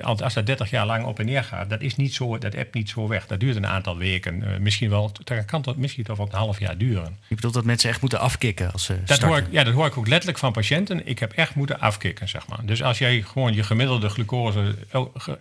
[0.00, 2.74] als dat 30 jaar lang op en neer gaat, dat is niet zo, dat appt
[2.74, 3.26] niet zo weg.
[3.26, 6.38] Dat duurt een aantal weken, eh, misschien wel, dat kan tot misschien toch wel een
[6.38, 7.18] half jaar duren.
[7.28, 9.28] Je bedoelt dat mensen echt moeten afkicken als ze Dat starten?
[9.28, 11.06] hoor, ik, ja, dat hoor ik ook letterlijk van patiënten.
[11.06, 12.58] Ik heb echt moeten afkicken, zeg maar.
[12.62, 14.74] Dus als jij gewoon je gemiddelde glucose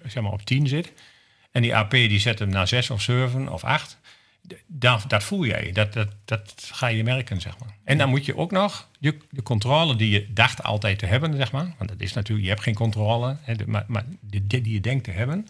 [0.08, 0.91] zeg maar, op 10 zit...
[1.51, 3.97] en die AP die zet hem naar 6 of 7 of 8...
[4.68, 7.76] Dat, dat voel jij, dat, dat, dat ga je merken, zeg maar.
[7.84, 11.36] En dan moet je ook nog je, de controle die je dacht altijd te hebben,
[11.36, 11.74] zeg maar...
[11.78, 15.04] want dat is natuurlijk, je hebt geen controle, hè, maar, maar die, die je denkt
[15.04, 15.48] te hebben...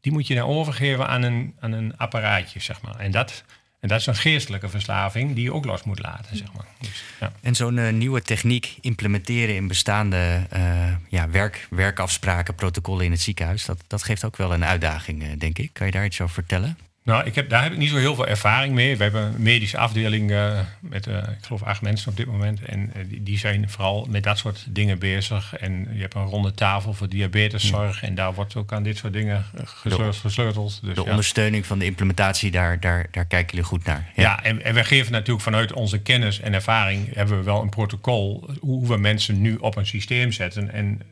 [0.00, 2.96] die moet je dan overgeven aan een, aan een apparaatje, zeg maar.
[2.96, 3.44] En dat,
[3.80, 6.66] en dat is een geestelijke verslaving die je ook los moet laten, zeg maar.
[6.80, 7.32] Dus, ja.
[7.40, 13.20] En zo'n eh, nieuwe techniek implementeren in bestaande eh, ja, werk, werkafspraken, protocollen in het
[13.20, 15.70] ziekenhuis, dat, dat geeft ook wel een uitdaging, eh, denk ik.
[15.72, 16.78] Kan je daar iets over vertellen?
[17.02, 18.96] Nou, ik heb, daar heb ik niet zo heel veel ervaring mee.
[18.96, 22.62] We hebben een medische afdeling eh, met, eh, ik geloof, acht mensen op dit moment.
[22.62, 25.56] En eh, die, die zijn vooral met dat soort dingen bezig.
[25.56, 28.02] En je hebt een ronde tafel voor diabeteszorg.
[28.02, 30.16] En daar wordt ook aan dit soort dingen gesleuteld.
[30.16, 30.80] gesleuteld.
[30.82, 31.10] Dus, De ja.
[31.10, 34.12] ondersteuning van de implementatie, daar, daar, daar kijken jullie goed naar.
[34.14, 37.14] Ja, en, en wij geven natuurlijk vanuit onze kennis en ervaring...
[37.14, 40.72] hebben we wel een protocol hoe we mensen nu op een systeem zetten...
[40.72, 41.02] en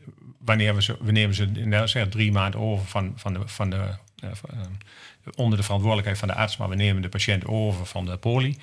[0.45, 3.69] wanneer we ze, we nemen ze nou, zeg, drie maanden over van, van de, van
[3.69, 4.49] de, van,
[5.35, 8.57] onder de verantwoordelijkheid van de arts, maar we nemen de patiënt over van de poli.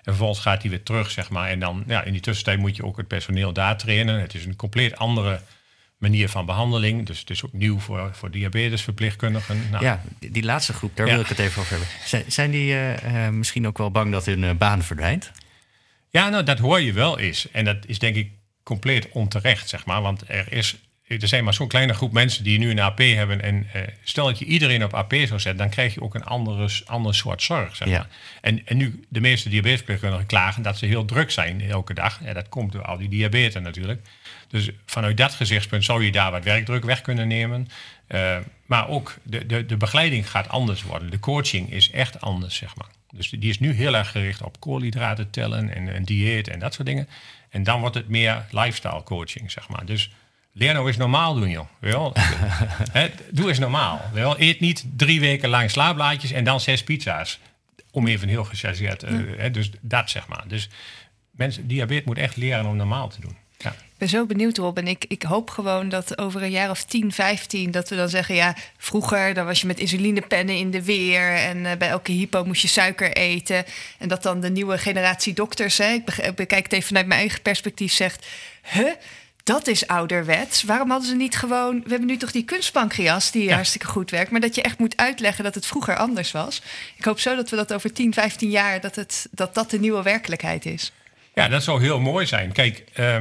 [0.00, 1.48] En vervolgens gaat hij weer terug, zeg maar.
[1.48, 4.20] En dan, ja, in die tussentijd moet je ook het personeel daar trainen.
[4.20, 5.40] Het is een compleet andere
[5.98, 7.06] manier van behandeling.
[7.06, 9.70] Dus het is ook nieuw voor, voor diabetesverpleegkundigen.
[9.70, 11.12] Nou, ja, die laatste groep, daar ja.
[11.12, 11.88] wil ik het even over hebben.
[12.04, 15.32] Zijn, zijn die uh, misschien ook wel bang dat hun uh, baan verdwijnt?
[16.10, 17.50] Ja, nou, dat hoor je wel eens.
[17.50, 18.30] En dat is denk ik
[18.62, 20.02] compleet onterecht, zeg maar.
[20.02, 20.76] Want er is
[21.18, 23.42] er zijn maar zo'n kleine groep mensen die nu een AP hebben.
[23.42, 26.24] En uh, stel dat je iedereen op AP zou zetten, dan krijg je ook een
[26.24, 27.76] andere, ander soort zorg.
[27.76, 27.96] Zeg maar.
[27.96, 28.06] ja.
[28.40, 32.20] en, en nu, de meeste diabetesverpleegkundigen klagen dat ze heel druk zijn elke dag.
[32.24, 34.00] Ja, dat komt door al die diabetes natuurlijk.
[34.48, 37.68] Dus vanuit dat gezichtspunt zou je daar wat werkdruk weg kunnen nemen.
[38.08, 38.36] Uh,
[38.66, 41.10] maar ook de, de, de begeleiding gaat anders worden.
[41.10, 42.88] De coaching is echt anders, zeg maar.
[43.10, 46.74] Dus die is nu heel erg gericht op koolhydraten tellen en, en dieet en dat
[46.74, 47.08] soort dingen.
[47.50, 49.86] En dan wordt het meer lifestyle coaching, zeg maar.
[49.86, 50.10] Dus
[50.60, 51.66] leer nou eens normaal doen, joh.
[51.78, 52.12] Wel?
[53.30, 54.00] doe eens normaal.
[54.12, 54.40] Wel?
[54.40, 57.38] Eet niet drie weken lang slaapblaadjes en dan zes pizza's.
[57.90, 59.04] Om even heel gechargeerd.
[59.04, 60.44] Uh, dus dat zeg maar.
[60.46, 60.68] Dus
[61.30, 63.36] mensen, diabetes moet echt leren om normaal te doen.
[63.58, 63.70] Ja.
[63.70, 64.78] Ik ben zo benieuwd, Rob.
[64.78, 67.70] En ik, ik hoop gewoon dat over een jaar of 10, 15...
[67.70, 71.34] dat we dan zeggen, ja, vroeger dan was je met insulinepennen in de weer...
[71.34, 73.64] en uh, bij elke hypo moest je suiker eten.
[73.98, 75.78] En dat dan de nieuwe generatie dokters...
[75.78, 78.26] Hè, ik bekijk het even vanuit mijn eigen perspectief, zegt...
[78.72, 78.92] Huh?
[79.50, 80.62] Dat is ouderwets.
[80.62, 81.82] Waarom hadden ze niet gewoon...
[81.82, 84.30] We hebben nu toch die kunstpancreas die hartstikke goed werkt...
[84.30, 86.62] maar dat je echt moet uitleggen dat het vroeger anders was.
[86.96, 88.80] Ik hoop zo dat we dat over 10, 15 jaar...
[88.80, 90.92] dat het, dat, dat de nieuwe werkelijkheid is.
[91.34, 92.52] Ja, dat zou heel mooi zijn.
[92.52, 93.18] Kijk, uh,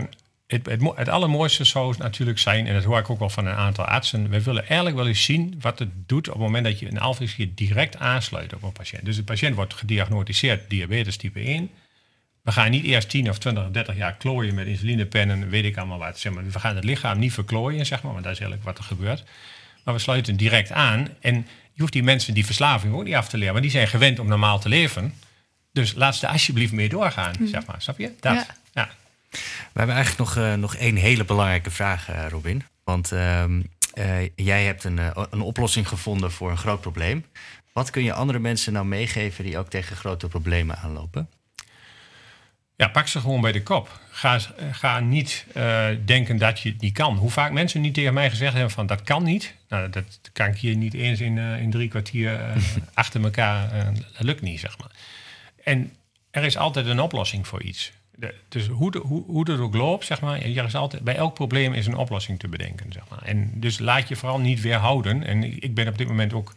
[0.48, 2.68] het, het, het, allermooiste zou natuurlijk zijn...
[2.68, 4.30] en dat hoor ik ook wel van een aantal artsen...
[4.30, 6.28] we willen eigenlijk wel eens zien wat het doet...
[6.28, 9.06] op het moment dat je een alvleeskliniek direct aansluit op een patiënt.
[9.06, 11.70] Dus de patiënt wordt gediagnosticeerd diabetes type 1...
[12.50, 15.98] We gaan niet eerst 10 of 20 30 jaar klooien met insulinepennen, weet ik allemaal
[15.98, 16.20] wat.
[16.20, 16.44] Zeg maar.
[16.46, 19.24] We gaan het lichaam niet verklooien, zeg maar, want dat is eigenlijk wat er gebeurt.
[19.84, 21.08] Maar we sluiten direct aan.
[21.20, 21.34] En
[21.74, 24.20] je hoeft die mensen die verslaving ook niet af te leren, want die zijn gewend
[24.20, 25.14] om normaal te leven.
[25.72, 27.48] Dus laat ze alsjeblieft mee doorgaan, mm.
[27.48, 27.82] zeg maar.
[27.82, 28.12] Snap je?
[28.20, 28.34] Dat.
[28.34, 28.46] Ja.
[28.74, 28.90] ja.
[29.74, 32.64] We hebben eigenlijk nog, uh, nog één hele belangrijke vraag, uh, Robin.
[32.84, 33.44] Want uh,
[34.36, 37.26] jij hebt een, een oplossing gevonden voor een groot probleem.
[37.74, 41.30] Wat kun je andere mensen nou meegeven die ook tegen grote problemen aanlopen?
[42.80, 44.00] Ja, pak ze gewoon bij de kop.
[44.10, 44.40] Ga,
[44.72, 47.18] ga niet uh, denken dat je het niet kan.
[47.18, 49.56] Hoe vaak mensen niet tegen mij gezegd hebben van dat kan niet.
[49.70, 52.56] Nou, dat kan ik hier niet eens in, uh, in drie kwartier uh,
[52.94, 53.94] achter elkaar.
[53.94, 54.92] dat lukt niet, zeg maar.
[55.64, 55.94] En
[56.32, 57.92] er is altijd een oplossing voor iets.
[58.16, 61.16] De, dus hoe, de, hoe, hoe het ook loopt, zeg maar, er is altijd, bij
[61.16, 62.92] elk probleem is een oplossing te bedenken.
[62.92, 63.22] Zeg maar.
[63.22, 65.24] En dus laat je vooral niet weerhouden.
[65.24, 66.54] En ik ben op dit moment ook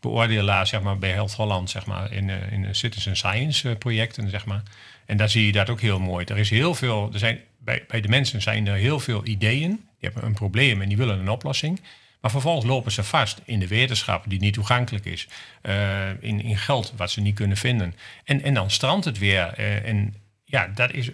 [0.00, 4.30] beoordelaar zeg maar, bij Health Holland zeg maar, in, in citizen science projecten.
[4.30, 4.62] Zeg maar.
[5.08, 6.24] En daar zie je dat ook heel mooi.
[6.24, 9.70] Er is heel veel, er zijn, bij, bij de mensen zijn er heel veel ideeën.
[9.70, 11.80] Die hebben een probleem en die willen een oplossing.
[12.20, 15.28] Maar vervolgens lopen ze vast in de wetenschap die niet toegankelijk is.
[15.62, 17.94] Uh, in, in geld wat ze niet kunnen vinden.
[18.24, 19.54] En, en dan strandt het weer.
[19.58, 21.10] Uh, en ja, dat is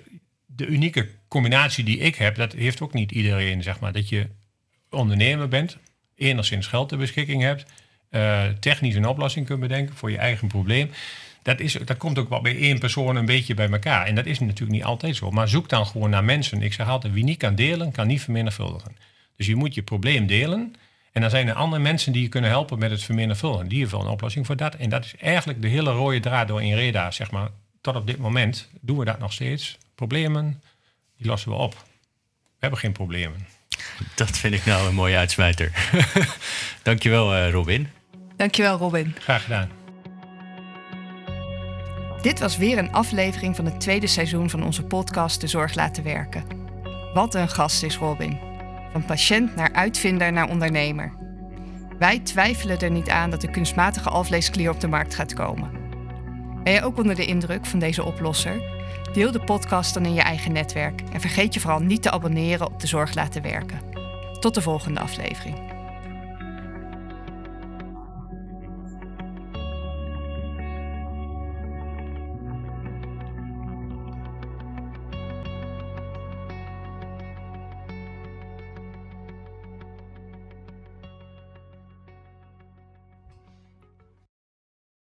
[0.46, 2.34] de unieke combinatie die ik heb.
[2.34, 3.92] Dat heeft ook niet iedereen, zeg maar.
[3.92, 4.26] Dat je
[4.90, 5.76] ondernemer bent,
[6.14, 7.64] enigszins geld ter beschikking hebt.
[8.10, 10.90] Uh, technisch een oplossing kunt bedenken voor je eigen probleem
[11.44, 14.06] dat, is, dat komt ook wel bij één persoon een beetje bij elkaar.
[14.06, 15.30] En dat is natuurlijk niet altijd zo.
[15.30, 16.62] Maar zoek dan gewoon naar mensen.
[16.62, 18.96] Ik zeg altijd, wie niet kan delen, kan niet vermenigvuldigen.
[19.36, 20.74] Dus je moet je probleem delen.
[21.12, 23.68] En dan zijn er andere mensen die je kunnen helpen met het vermenigvuldigen.
[23.68, 24.74] Die hebben wel een oplossing voor dat.
[24.74, 27.48] En dat is eigenlijk de hele rode draad door in Reda, zeg maar.
[27.80, 29.78] Tot op dit moment doen we dat nog steeds.
[29.94, 30.62] Problemen,
[31.16, 31.72] die lossen we op.
[31.72, 33.46] We hebben geen problemen.
[34.14, 35.72] Dat vind ik nou een mooie uitsmijter.
[36.82, 37.88] Dankjewel, uh, Robin.
[38.36, 39.14] Dankjewel, Robin.
[39.18, 39.83] Graag gedaan.
[42.24, 46.04] Dit was weer een aflevering van het tweede seizoen van onze podcast De Zorg Laten
[46.04, 46.44] Werken.
[47.14, 48.38] Wat een gast is Robin.
[48.92, 51.12] Van patiënt naar uitvinder naar ondernemer.
[51.98, 55.70] Wij twijfelen er niet aan dat de kunstmatige alvleesklier op de markt gaat komen.
[56.62, 58.62] Ben je ook onder de indruk van deze oplosser?
[59.12, 62.66] Deel de podcast dan in je eigen netwerk en vergeet je vooral niet te abonneren
[62.66, 63.80] op De Zorg Laten Werken.
[64.40, 65.73] Tot de volgende aflevering.